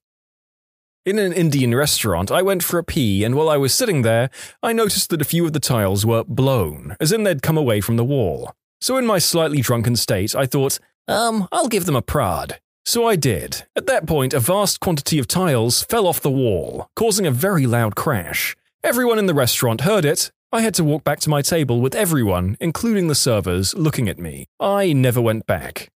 In 1.04 1.18
an 1.18 1.34
Indian 1.34 1.74
restaurant, 1.74 2.30
I 2.30 2.44
went 2.44 2.62
for 2.62 2.78
a 2.78 2.84
pee, 2.84 3.24
and 3.24 3.34
while 3.34 3.50
I 3.50 3.58
was 3.58 3.74
sitting 3.74 4.04
there, 4.04 4.30
I 4.62 4.72
noticed 4.72 5.10
that 5.10 5.22
a 5.24 5.26
few 5.26 5.48
of 5.48 5.54
the 5.54 5.60
tiles 5.60 6.06
were 6.06 6.26
blown, 6.26 6.96
as 7.00 7.12
in 7.12 7.24
they'd 7.24 7.42
come 7.42 7.58
away 7.58 7.82
from 7.82 7.96
the 7.96 8.06
wall. 8.06 8.54
So, 8.80 8.98
in 8.98 9.08
my 9.08 9.18
slightly 9.18 9.62
drunken 9.62 9.96
state, 9.96 10.36
I 10.36 10.46
thought, 10.46 10.78
um, 11.08 11.48
I'll 11.52 11.70
give 11.70 11.86
them 11.86 11.96
a 11.96 12.04
prod. 12.04 12.60
So 12.86 13.08
I 13.08 13.16
did. 13.16 13.64
At 13.76 13.88
that 13.88 14.08
point, 14.08 14.34
a 14.34 14.40
vast 14.40 14.80
quantity 14.80 15.20
of 15.20 15.28
tiles 15.28 15.84
fell 15.84 16.08
off 16.08 16.22
the 16.22 16.32
wall, 16.32 16.88
causing 16.96 17.26
a 17.26 17.32
very 17.32 17.66
loud 17.66 17.96
crash. 17.96 18.56
Everyone 18.84 19.20
in 19.20 19.28
the 19.28 19.34
restaurant 19.34 19.82
heard 19.82 20.06
it. 20.06 20.32
I 20.52 20.62
had 20.62 20.74
to 20.76 20.84
walk 20.84 21.04
back 21.04 21.20
to 21.22 21.30
my 21.30 21.42
table 21.42 21.80
with 21.80 21.96
everyone, 21.96 22.58
including 22.60 23.08
the 23.08 23.16
servers, 23.16 23.74
looking 23.76 24.10
at 24.10 24.20
me. 24.20 24.48
I 24.60 24.92
never 24.92 25.22
went 25.22 25.46
back. 25.46 25.90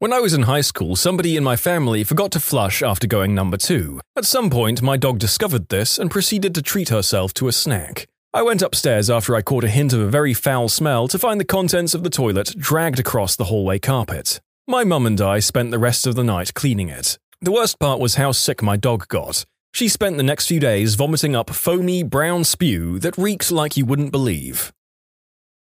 When 0.00 0.12
I 0.12 0.20
was 0.20 0.32
in 0.32 0.42
high 0.42 0.60
school, 0.60 0.94
somebody 0.94 1.36
in 1.36 1.42
my 1.42 1.56
family 1.56 2.04
forgot 2.04 2.30
to 2.32 2.40
flush 2.40 2.84
after 2.84 3.08
going 3.08 3.34
number 3.34 3.56
two. 3.56 4.00
At 4.14 4.26
some 4.26 4.48
point, 4.48 4.80
my 4.80 4.96
dog 4.96 5.18
discovered 5.18 5.70
this 5.70 5.98
and 5.98 6.08
proceeded 6.08 6.54
to 6.54 6.62
treat 6.62 6.90
herself 6.90 7.34
to 7.34 7.48
a 7.48 7.52
snack. 7.52 8.06
I 8.32 8.42
went 8.42 8.62
upstairs 8.62 9.10
after 9.10 9.34
I 9.34 9.42
caught 9.42 9.64
a 9.64 9.68
hint 9.68 9.92
of 9.92 10.00
a 10.00 10.06
very 10.06 10.34
foul 10.34 10.68
smell 10.68 11.08
to 11.08 11.18
find 11.18 11.40
the 11.40 11.44
contents 11.44 11.94
of 11.94 12.04
the 12.04 12.10
toilet 12.10 12.54
dragged 12.56 13.00
across 13.00 13.34
the 13.34 13.46
hallway 13.46 13.80
carpet. 13.80 14.40
My 14.70 14.84
mum 14.84 15.06
and 15.06 15.18
I 15.18 15.38
spent 15.38 15.70
the 15.70 15.78
rest 15.78 16.06
of 16.06 16.14
the 16.14 16.22
night 16.22 16.52
cleaning 16.52 16.90
it. 16.90 17.18
The 17.40 17.50
worst 17.50 17.78
part 17.78 18.00
was 18.00 18.16
how 18.16 18.32
sick 18.32 18.62
my 18.62 18.76
dog 18.76 19.08
got. 19.08 19.46
She 19.72 19.88
spent 19.88 20.18
the 20.18 20.22
next 20.22 20.46
few 20.46 20.60
days 20.60 20.94
vomiting 20.94 21.34
up 21.34 21.48
foamy 21.48 22.02
brown 22.02 22.44
spew 22.44 22.98
that 22.98 23.16
reeked 23.16 23.50
like 23.50 23.78
you 23.78 23.86
wouldn't 23.86 24.12
believe. 24.12 24.74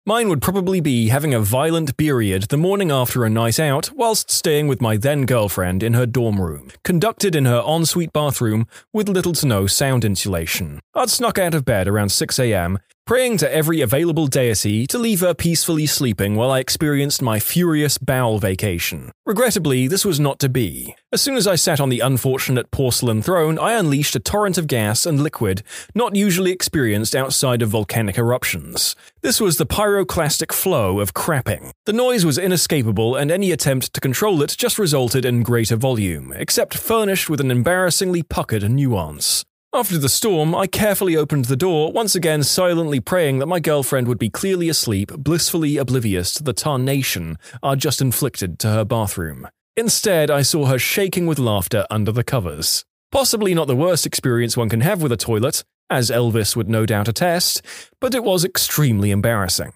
Mine 0.07 0.31
would 0.31 0.41
probably 0.41 0.81
be 0.81 1.09
having 1.09 1.35
a 1.35 1.41
violent 1.41 1.99
period 1.99 2.45
the 2.45 2.57
morning 2.57 2.91
after 2.91 3.27
a 3.27 3.29
night 3.29 3.61
out 3.61 3.91
whilst 3.93 4.31
staying 4.31 4.67
with 4.67 4.81
my 4.81 4.97
then 4.97 5.27
girlfriend 5.27 5.83
in 5.83 5.93
her 5.93 6.07
dorm 6.07 6.41
room, 6.41 6.71
conducted 6.83 7.37
in 7.37 7.45
her 7.45 7.63
ensuite 7.67 8.15
bathroom 8.15 8.67
with 8.95 9.11
little 9.11 9.35
to 9.35 9.47
no 9.47 9.67
sound 9.67 10.07
insulation. 10.07 10.81
I'd 10.95 11.11
snuck 11.11 11.39
out 11.39 11.53
of 11.53 11.67
bed 11.67 11.87
around 11.87 12.09
6am, 12.09 12.79
praying 13.07 13.39
to 13.39 13.55
every 13.55 13.81
available 13.81 14.27
deity 14.27 14.85
to 14.85 14.99
leave 14.99 15.21
her 15.21 15.33
peacefully 15.33 15.87
sleeping 15.87 16.35
while 16.35 16.51
I 16.51 16.59
experienced 16.59 17.23
my 17.23 17.39
furious 17.39 17.99
bowel 17.99 18.41
vacation. 18.41 19.13
Regrettably, 19.25 19.87
this 19.87 20.05
was 20.05 20.19
not 20.19 20.41
to 20.41 20.49
be. 20.49 20.97
As 21.13 21.23
soon 21.23 21.37
as 21.37 21.47
I 21.47 21.55
sat 21.55 21.79
on 21.79 21.89
the 21.89 22.01
unfortunate 22.01 22.73
porcelain 22.73 23.23
throne, 23.23 23.61
I 23.61 23.79
unleashed 23.79 24.17
a 24.17 24.21
torrent 24.21 24.59
of 24.59 24.67
gas 24.67 25.07
and 25.07 25.23
liquid 25.23 25.63
not 25.95 26.17
usually 26.17 26.51
experienced 26.51 27.15
outside 27.15 27.63
of 27.63 27.69
volcanic 27.69 28.19
eruptions. 28.19 28.97
This 29.23 29.41
was 29.41 29.57
the 29.57 29.67
pyroclastic 29.67 30.53
flow 30.53 30.99
of 30.99 31.15
crapping. 31.15 31.71
The 31.85 31.93
noise 31.93 32.25
was 32.25 32.39
inescapable, 32.39 33.15
and 33.15 33.31
any 33.31 33.53
attempt 33.53 33.95
to 33.95 34.01
control 34.01 34.43
it 34.43 34.57
just 34.59 34.81
resulted 34.81 35.25
in 35.25 35.45
greater 35.45 35.77
volume, 35.77 36.33
except 36.33 36.77
furnished 36.77 37.31
with 37.31 37.41
an 37.41 37.53
embarrassingly 37.53 38.25
puckered 38.25 38.69
nuance. 38.69 39.45
After 39.77 39.99
the 39.99 40.09
storm, 40.09 40.55
I 40.55 40.67
carefully 40.67 41.19
opened 41.19 41.45
the 41.45 41.55
door, 41.55 41.93
once 41.93 42.15
again 42.15 42.43
silently 42.43 42.99
praying 42.99 43.41
that 43.41 43.47
my 43.47 43.61
girlfriend 43.61 44.09
would 44.09 44.19
be 44.19 44.31
clearly 44.31 44.71
asleep, 44.71 45.13
blissfully 45.19 45.77
oblivious 45.77 46.33
to 46.33 46.43
the 46.43 46.55
tarnation 46.55 47.37
I'd 47.63 47.79
just 47.79 48.01
inflicted 48.01 48.59
to 48.61 48.69
her 48.69 48.87
bathroom. 48.87 49.47
Instead, 49.77 50.31
I 50.31 50.41
saw 50.41 50.65
her 50.65 50.79
shaking 50.79 51.27
with 51.27 51.39
laughter 51.39 51.85
under 51.91 52.11
the 52.11 52.25
covers. 52.25 52.87
Possibly 53.13 53.53
not 53.53 53.67
the 53.67 53.77
worst 53.77 54.07
experience 54.07 54.57
one 54.57 54.71
can 54.71 54.81
have 54.81 55.03
with 55.03 55.13
a 55.13 55.17
toilet, 55.19 55.63
as 55.91 56.11
Elvis 56.11 56.57
would 56.57 56.71
no 56.71 56.87
doubt 56.87 57.07
attest, 57.07 57.61
but 58.01 58.15
it 58.15 58.25
was 58.25 58.47
extremely 58.47 59.11
embarrassing. 59.11 59.75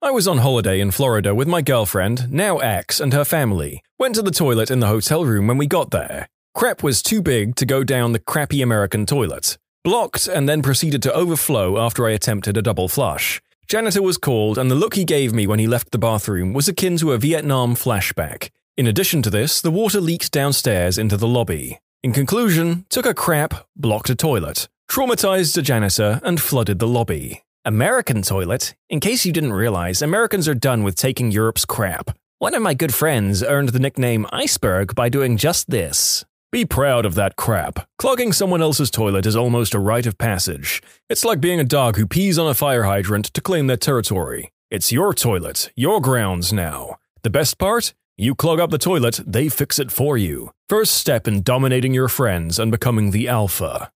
I 0.00 0.12
was 0.12 0.28
on 0.28 0.38
holiday 0.38 0.78
in 0.78 0.92
Florida 0.92 1.34
with 1.34 1.48
my 1.48 1.60
girlfriend, 1.60 2.30
now 2.30 2.58
ex, 2.58 3.00
and 3.00 3.12
her 3.12 3.24
family. 3.24 3.82
Went 3.98 4.14
to 4.14 4.22
the 4.22 4.30
toilet 4.30 4.70
in 4.70 4.78
the 4.78 4.86
hotel 4.86 5.24
room 5.24 5.48
when 5.48 5.58
we 5.58 5.66
got 5.66 5.90
there. 5.90 6.28
Crap 6.56 6.82
was 6.82 7.02
too 7.02 7.20
big 7.20 7.54
to 7.56 7.66
go 7.66 7.84
down 7.84 8.12
the 8.12 8.18
crappy 8.18 8.62
American 8.62 9.04
toilet. 9.04 9.58
Blocked 9.84 10.26
and 10.26 10.48
then 10.48 10.62
proceeded 10.62 11.02
to 11.02 11.12
overflow 11.12 11.76
after 11.76 12.06
I 12.06 12.12
attempted 12.12 12.56
a 12.56 12.62
double 12.62 12.88
flush. 12.88 13.42
Janitor 13.68 14.00
was 14.00 14.16
called, 14.16 14.56
and 14.56 14.70
the 14.70 14.74
look 14.74 14.94
he 14.94 15.04
gave 15.04 15.34
me 15.34 15.46
when 15.46 15.58
he 15.58 15.66
left 15.66 15.90
the 15.90 15.98
bathroom 15.98 16.54
was 16.54 16.66
akin 16.66 16.96
to 16.96 17.12
a 17.12 17.18
Vietnam 17.18 17.74
flashback. 17.74 18.48
In 18.78 18.86
addition 18.86 19.20
to 19.20 19.28
this, 19.28 19.60
the 19.60 19.70
water 19.70 20.00
leaked 20.00 20.32
downstairs 20.32 20.96
into 20.96 21.18
the 21.18 21.26
lobby. 21.26 21.78
In 22.02 22.14
conclusion, 22.14 22.86
took 22.88 23.04
a 23.04 23.12
crap, 23.12 23.66
blocked 23.76 24.08
a 24.08 24.14
toilet, 24.14 24.66
traumatized 24.90 25.58
a 25.58 25.62
janitor, 25.62 26.22
and 26.24 26.40
flooded 26.40 26.78
the 26.78 26.88
lobby. 26.88 27.44
American 27.66 28.22
toilet? 28.22 28.74
In 28.88 29.00
case 29.00 29.26
you 29.26 29.32
didn't 29.32 29.52
realize, 29.52 30.00
Americans 30.00 30.48
are 30.48 30.54
done 30.54 30.84
with 30.84 30.96
taking 30.96 31.30
Europe's 31.30 31.66
crap. 31.66 32.16
One 32.38 32.54
of 32.54 32.62
my 32.62 32.72
good 32.72 32.94
friends 32.94 33.42
earned 33.42 33.70
the 33.70 33.78
nickname 33.78 34.24
Iceberg 34.32 34.94
by 34.94 35.10
doing 35.10 35.36
just 35.36 35.68
this. 35.68 36.24
Be 36.52 36.64
proud 36.64 37.04
of 37.04 37.16
that 37.16 37.34
crap. 37.34 37.88
Clogging 37.98 38.32
someone 38.32 38.62
else's 38.62 38.90
toilet 38.90 39.26
is 39.26 39.34
almost 39.34 39.74
a 39.74 39.80
rite 39.80 40.06
of 40.06 40.16
passage. 40.16 40.80
It's 41.10 41.24
like 41.24 41.40
being 41.40 41.58
a 41.58 41.64
dog 41.64 41.96
who 41.96 42.06
pees 42.06 42.38
on 42.38 42.46
a 42.46 42.54
fire 42.54 42.84
hydrant 42.84 43.26
to 43.34 43.40
claim 43.40 43.66
their 43.66 43.76
territory. 43.76 44.52
It's 44.70 44.92
your 44.92 45.12
toilet, 45.12 45.70
your 45.74 46.00
grounds 46.00 46.52
now. 46.52 46.96
The 47.22 47.30
best 47.30 47.58
part? 47.58 47.94
You 48.16 48.34
clog 48.34 48.60
up 48.60 48.70
the 48.70 48.78
toilet, 48.78 49.20
they 49.26 49.48
fix 49.48 49.78
it 49.78 49.90
for 49.90 50.16
you. 50.16 50.52
First 50.68 50.94
step 50.94 51.26
in 51.26 51.42
dominating 51.42 51.92
your 51.92 52.08
friends 52.08 52.58
and 52.60 52.70
becoming 52.70 53.10
the 53.10 53.28
alpha. 53.28 53.90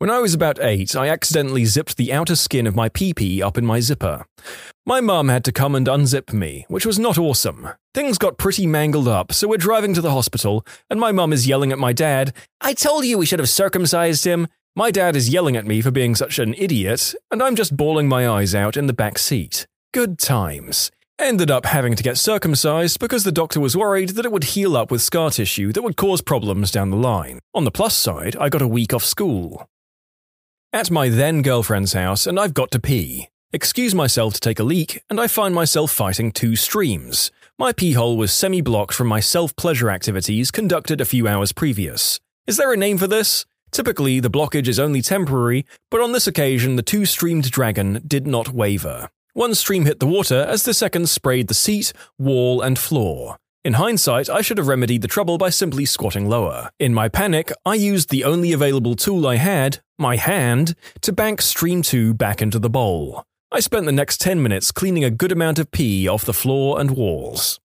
When 0.00 0.08
I 0.08 0.20
was 0.20 0.32
about 0.32 0.58
eight, 0.62 0.96
I 0.96 1.10
accidentally 1.10 1.66
zipped 1.66 1.98
the 1.98 2.10
outer 2.10 2.34
skin 2.34 2.66
of 2.66 2.74
my 2.74 2.88
peepee 2.88 3.42
up 3.42 3.58
in 3.58 3.66
my 3.66 3.80
zipper. 3.80 4.24
My 4.86 5.02
mum 5.02 5.28
had 5.28 5.44
to 5.44 5.52
come 5.52 5.74
and 5.74 5.86
unzip 5.86 6.32
me, 6.32 6.64
which 6.68 6.86
was 6.86 6.98
not 6.98 7.18
awesome. 7.18 7.68
Things 7.92 8.16
got 8.16 8.38
pretty 8.38 8.66
mangled 8.66 9.06
up, 9.06 9.30
so 9.30 9.46
we're 9.46 9.58
driving 9.58 9.92
to 9.92 10.00
the 10.00 10.12
hospital, 10.12 10.64
and 10.88 10.98
my 10.98 11.12
mum 11.12 11.34
is 11.34 11.46
yelling 11.46 11.70
at 11.70 11.78
my 11.78 11.92
dad, 11.92 12.32
I 12.62 12.72
told 12.72 13.04
you 13.04 13.18
we 13.18 13.26
should 13.26 13.40
have 13.40 13.50
circumcised 13.50 14.24
him. 14.24 14.48
My 14.74 14.90
dad 14.90 15.16
is 15.16 15.28
yelling 15.28 15.54
at 15.54 15.66
me 15.66 15.82
for 15.82 15.90
being 15.90 16.14
such 16.14 16.38
an 16.38 16.54
idiot, 16.56 17.14
and 17.30 17.42
I'm 17.42 17.54
just 17.54 17.76
bawling 17.76 18.08
my 18.08 18.26
eyes 18.26 18.54
out 18.54 18.78
in 18.78 18.86
the 18.86 18.94
back 18.94 19.18
seat. 19.18 19.66
Good 19.92 20.18
times. 20.18 20.90
ended 21.18 21.50
up 21.50 21.66
having 21.66 21.94
to 21.94 22.02
get 22.02 22.16
circumcised 22.16 22.98
because 23.00 23.24
the 23.24 23.32
doctor 23.32 23.60
was 23.60 23.76
worried 23.76 24.08
that 24.10 24.24
it 24.24 24.32
would 24.32 24.44
heal 24.44 24.78
up 24.78 24.90
with 24.90 25.02
scar 25.02 25.30
tissue 25.30 25.74
that 25.74 25.82
would 25.82 25.98
cause 25.98 26.22
problems 26.22 26.70
down 26.70 26.88
the 26.88 26.96
line. 26.96 27.38
On 27.52 27.64
the 27.64 27.70
plus 27.70 27.94
side, 27.94 28.34
I 28.40 28.48
got 28.48 28.62
a 28.62 28.66
week 28.66 28.94
off 28.94 29.04
school. 29.04 29.68
At 30.72 30.88
my 30.88 31.08
then 31.08 31.42
girlfriend's 31.42 31.94
house, 31.94 32.28
and 32.28 32.38
I've 32.38 32.54
got 32.54 32.70
to 32.70 32.78
pee. 32.78 33.26
Excuse 33.52 33.92
myself 33.92 34.34
to 34.34 34.40
take 34.40 34.60
a 34.60 34.64
leak, 34.64 35.02
and 35.10 35.20
I 35.20 35.26
find 35.26 35.52
myself 35.52 35.90
fighting 35.90 36.30
two 36.30 36.54
streams. 36.54 37.32
My 37.58 37.72
pee 37.72 37.94
hole 37.94 38.16
was 38.16 38.32
semi 38.32 38.60
blocked 38.60 38.94
from 38.94 39.08
my 39.08 39.18
self 39.18 39.56
pleasure 39.56 39.90
activities 39.90 40.52
conducted 40.52 41.00
a 41.00 41.04
few 41.04 41.26
hours 41.26 41.50
previous. 41.50 42.20
Is 42.46 42.56
there 42.56 42.72
a 42.72 42.76
name 42.76 42.98
for 42.98 43.08
this? 43.08 43.46
Typically, 43.72 44.20
the 44.20 44.30
blockage 44.30 44.68
is 44.68 44.78
only 44.78 45.02
temporary, 45.02 45.66
but 45.90 46.00
on 46.00 46.12
this 46.12 46.28
occasion, 46.28 46.76
the 46.76 46.82
two 46.82 47.04
streamed 47.04 47.50
dragon 47.50 48.00
did 48.06 48.28
not 48.28 48.50
waver. 48.50 49.10
One 49.32 49.56
stream 49.56 49.86
hit 49.86 49.98
the 49.98 50.06
water 50.06 50.46
as 50.48 50.62
the 50.62 50.74
second 50.74 51.08
sprayed 51.08 51.48
the 51.48 51.54
seat, 51.54 51.92
wall, 52.16 52.62
and 52.62 52.78
floor. 52.78 53.39
In 53.62 53.74
hindsight, 53.74 54.30
I 54.30 54.40
should 54.40 54.56
have 54.56 54.68
remedied 54.68 55.02
the 55.02 55.08
trouble 55.08 55.36
by 55.36 55.50
simply 55.50 55.84
squatting 55.84 56.26
lower. 56.26 56.70
In 56.78 56.94
my 56.94 57.10
panic, 57.10 57.52
I 57.66 57.74
used 57.74 58.08
the 58.08 58.24
only 58.24 58.52
available 58.52 58.96
tool 58.96 59.26
I 59.26 59.36
had, 59.36 59.80
my 59.98 60.16
hand, 60.16 60.74
to 61.02 61.12
bank 61.12 61.42
Stream 61.42 61.82
2 61.82 62.14
back 62.14 62.40
into 62.40 62.58
the 62.58 62.70
bowl. 62.70 63.22
I 63.52 63.60
spent 63.60 63.84
the 63.84 63.92
next 63.92 64.18
10 64.22 64.42
minutes 64.42 64.72
cleaning 64.72 65.04
a 65.04 65.10
good 65.10 65.30
amount 65.30 65.58
of 65.58 65.70
pee 65.72 66.08
off 66.08 66.24
the 66.24 66.32
floor 66.32 66.80
and 66.80 66.92
walls. 66.92 67.60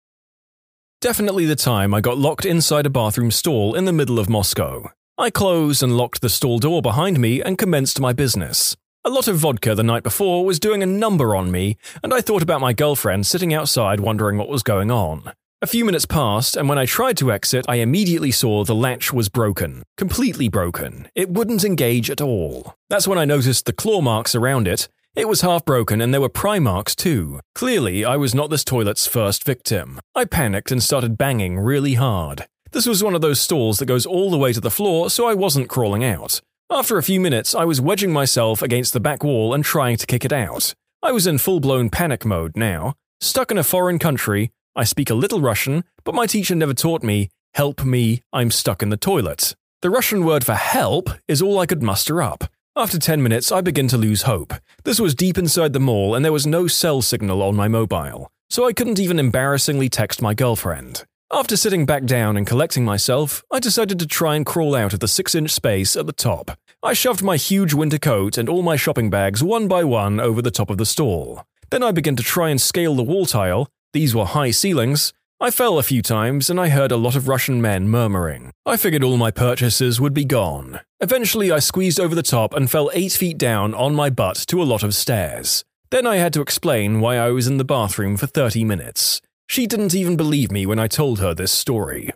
Definitely 0.99 1.45
the 1.45 1.55
time 1.55 1.93
I 1.93 2.01
got 2.01 2.17
locked 2.17 2.43
inside 2.43 2.86
a 2.86 2.89
bathroom 2.89 3.31
stall 3.31 3.73
in 3.73 3.86
the 3.86 3.93
middle 3.93 4.19
of 4.19 4.29
Moscow. 4.29 4.91
I 5.17 5.29
closed 5.29 5.81
and 5.81 5.95
locked 5.95 6.19
the 6.19 6.27
stall 6.27 6.60
door 6.60 6.81
behind 6.81 7.19
me 7.19 7.41
and 7.41 7.58
commenced 7.58 8.01
my 8.01 8.12
business. 8.12 8.75
A 9.05 9.10
lot 9.10 9.29
of 9.29 9.38
vodka 9.38 9.73
the 9.75 9.84
night 9.84 10.03
before 10.03 10.43
was 10.43 10.60
doing 10.60 10.84
a 10.84 10.88
number 10.88 11.38
on 11.38 11.51
me, 11.51 11.77
and 12.03 12.13
I 12.13 12.19
thought 12.19 12.41
about 12.41 12.60
my 12.60 12.73
girlfriend 12.73 13.25
sitting 13.25 13.53
outside 13.53 14.01
wondering 14.01 14.38
what 14.38 14.49
was 14.49 14.62
going 14.62 14.91
on. 14.91 15.31
A 15.61 15.67
few 15.67 15.85
minutes 15.85 16.05
passed, 16.05 16.57
and 16.57 16.67
when 16.67 16.77
I 16.77 16.85
tried 16.85 17.15
to 17.17 17.31
exit, 17.31 17.65
I 17.69 17.75
immediately 17.75 18.29
saw 18.29 18.65
the 18.65 18.75
latch 18.75 19.13
was 19.13 19.29
broken. 19.29 19.83
Completely 19.95 20.49
broken. 20.49 21.07
It 21.15 21.29
wouldn't 21.29 21.63
engage 21.63 22.09
at 22.09 22.19
all. 22.19 22.75
That's 22.89 23.07
when 23.07 23.17
I 23.17 23.23
noticed 23.23 23.65
the 23.65 23.71
claw 23.71 24.01
marks 24.01 24.35
around 24.35 24.67
it. 24.67 24.89
It 25.15 25.29
was 25.29 25.41
half 25.41 25.63
broken, 25.63 26.01
and 26.01 26.13
there 26.13 26.19
were 26.19 26.27
pry 26.27 26.59
marks 26.59 26.93
too. 26.93 27.39
Clearly, 27.55 28.03
I 28.03 28.17
was 28.17 28.35
not 28.35 28.49
this 28.49 28.65
toilet's 28.65 29.07
first 29.07 29.45
victim. 29.45 30.01
I 30.13 30.25
panicked 30.25 30.73
and 30.73 30.83
started 30.83 31.17
banging 31.17 31.57
really 31.57 31.93
hard. 31.93 32.47
This 32.73 32.85
was 32.85 33.01
one 33.01 33.15
of 33.15 33.21
those 33.21 33.39
stalls 33.39 33.79
that 33.79 33.85
goes 33.85 34.05
all 34.05 34.29
the 34.29 34.37
way 34.37 34.51
to 34.51 34.59
the 34.59 34.69
floor, 34.69 35.09
so 35.09 35.25
I 35.25 35.33
wasn't 35.33 35.69
crawling 35.69 36.03
out. 36.03 36.41
After 36.69 36.97
a 36.97 37.03
few 37.03 37.21
minutes, 37.21 37.55
I 37.55 37.63
was 37.63 37.79
wedging 37.79 38.11
myself 38.11 38.61
against 38.61 38.91
the 38.91 38.99
back 38.99 39.23
wall 39.23 39.53
and 39.53 39.63
trying 39.63 39.95
to 39.97 40.05
kick 40.05 40.25
it 40.25 40.33
out. 40.33 40.73
I 41.01 41.13
was 41.13 41.25
in 41.25 41.37
full 41.37 41.61
blown 41.61 41.89
panic 41.89 42.25
mode 42.25 42.57
now. 42.57 42.95
Stuck 43.21 43.51
in 43.51 43.57
a 43.57 43.63
foreign 43.63 43.99
country, 43.99 44.51
I 44.77 44.83
speak 44.83 45.09
a 45.09 45.15
little 45.15 45.39
Russian, 45.39 45.85
but 46.03 46.15
my 46.15 46.25
teacher 46.25 46.53
never 46.53 46.73
taught 46.73 47.01
me, 47.01 47.29
help 47.53 47.85
me, 47.85 48.21
I'm 48.33 48.51
stuck 48.51 48.83
in 48.83 48.89
the 48.89 48.97
toilet. 48.97 49.55
The 49.81 49.89
Russian 49.89 50.25
word 50.25 50.43
for 50.43 50.55
help 50.55 51.09
is 51.29 51.41
all 51.41 51.59
I 51.59 51.65
could 51.65 51.81
muster 51.81 52.21
up. 52.21 52.43
After 52.75 52.99
10 52.99 53.23
minutes, 53.23 53.53
I 53.53 53.61
begin 53.61 53.88
to 53.88 53.97
lose 53.97 54.23
hope. 54.23 54.53
This 54.83 54.99
was 54.99 55.15
deep 55.15 55.38
inside 55.38 55.71
the 55.71 55.79
mall 55.79 56.13
and 56.13 56.25
there 56.25 56.33
was 56.33 56.45
no 56.45 56.67
cell 56.67 57.01
signal 57.01 57.41
on 57.41 57.55
my 57.55 57.69
mobile, 57.69 58.29
so 58.49 58.67
I 58.67 58.73
couldn't 58.73 58.99
even 58.99 59.17
embarrassingly 59.17 59.88
text 59.88 60.21
my 60.21 60.33
girlfriend. 60.33 61.05
After 61.31 61.55
sitting 61.55 61.85
back 61.85 62.03
down 62.03 62.35
and 62.35 62.45
collecting 62.45 62.83
myself, 62.83 63.45
I 63.49 63.59
decided 63.59 63.97
to 63.99 64.05
try 64.05 64.35
and 64.35 64.45
crawl 64.45 64.75
out 64.75 64.93
of 64.93 64.99
the 64.99 65.07
6 65.07 65.35
inch 65.35 65.51
space 65.51 65.95
at 65.95 66.05
the 66.05 66.11
top. 66.11 66.51
I 66.83 66.91
shoved 66.91 67.23
my 67.23 67.38
huge 67.38 67.73
winter 67.73 67.97
coat 67.97 68.38
and 68.38 68.49
all 68.49 68.61
my 68.61 68.75
shopping 68.75 69.09
bags 69.09 69.41
one 69.41 69.69
by 69.69 69.85
one 69.85 70.19
over 70.19 70.41
the 70.41 70.51
top 70.51 70.69
of 70.69 70.77
the 70.77 70.85
stall. 70.85 71.43
Then 71.71 71.81
I 71.81 71.91
began 71.91 72.15
to 72.17 72.23
try 72.23 72.49
and 72.49 72.61
scale 72.61 72.93
the 72.95 73.03
wall 73.03 73.25
tile. 73.25 73.69
These 73.95 74.13
were 74.13 74.25
high 74.25 74.51
ceilings. 74.51 75.13
I 75.39 75.49
fell 75.51 75.79
a 75.79 75.84
few 75.84 76.01
times 76.01 76.49
and 76.49 76.60
I 76.60 76.67
heard 76.67 76.91
a 76.91 76.97
lot 76.97 77.15
of 77.15 77.29
Russian 77.29 77.62
men 77.62 77.88
murmuring. 77.88 78.51
I 78.65 78.75
figured 78.75 79.05
all 79.05 79.15
my 79.15 79.31
purchases 79.31 80.01
would 80.01 80.13
be 80.13 80.25
gone. 80.25 80.81
Eventually, 80.99 81.49
I 81.49 81.60
squeezed 81.60 81.97
over 81.97 82.13
the 82.13 82.21
top 82.21 82.53
and 82.53 82.69
fell 82.69 82.91
8 82.93 83.13
feet 83.13 83.38
down 83.38 83.73
on 83.73 83.95
my 83.95 84.10
butt 84.10 84.36
to 84.49 84.62
a 84.62 84.67
lot 84.67 84.84
of 84.84 84.93
stairs. 84.93 85.63
Then 85.91 86.05
I 86.05 86.17
had 86.17 86.34
to 86.34 86.41
explain 86.41 86.99
why 86.99 87.15
I 87.15 87.29
was 87.29 87.47
in 87.47 87.55
the 87.55 87.63
bathroom 87.63 88.17
for 88.17 88.27
30 88.27 88.65
minutes. 88.65 89.21
She 89.47 89.65
didn't 89.65 89.95
even 89.95 90.17
believe 90.17 90.51
me 90.51 90.65
when 90.65 90.77
I 90.77 90.88
told 90.88 91.19
her 91.19 91.34
this 91.34 91.53
story. 91.53 92.12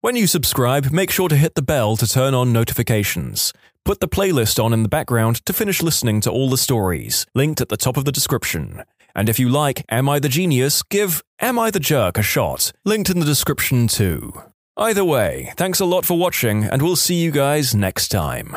When 0.00 0.14
you 0.14 0.28
subscribe, 0.28 0.92
make 0.92 1.10
sure 1.10 1.28
to 1.28 1.36
hit 1.36 1.56
the 1.56 1.60
bell 1.60 1.96
to 1.96 2.06
turn 2.06 2.34
on 2.34 2.52
notifications. 2.52 3.52
Put 3.84 3.98
the 3.98 4.08
playlist 4.08 4.62
on 4.62 4.72
in 4.72 4.84
the 4.84 4.88
background 4.88 5.44
to 5.44 5.52
finish 5.52 5.82
listening 5.82 6.20
to 6.20 6.30
all 6.30 6.48
the 6.48 6.56
stories, 6.56 7.26
linked 7.34 7.60
at 7.60 7.68
the 7.68 7.76
top 7.76 7.96
of 7.96 8.04
the 8.04 8.12
description. 8.12 8.84
And 9.14 9.28
if 9.28 9.38
you 9.38 9.48
like 9.48 9.84
Am 9.88 10.08
I 10.08 10.18
the 10.18 10.28
Genius, 10.28 10.82
give 10.82 11.22
Am 11.40 11.58
I 11.58 11.70
the 11.70 11.80
Jerk 11.80 12.18
a 12.18 12.22
shot, 12.22 12.72
linked 12.84 13.10
in 13.10 13.20
the 13.20 13.26
description 13.26 13.88
too. 13.88 14.42
Either 14.76 15.04
way, 15.04 15.52
thanks 15.56 15.78
a 15.78 15.84
lot 15.84 16.04
for 16.04 16.18
watching, 16.18 16.64
and 16.64 16.82
we'll 16.82 16.96
see 16.96 17.14
you 17.14 17.30
guys 17.30 17.74
next 17.74 18.08
time. 18.08 18.56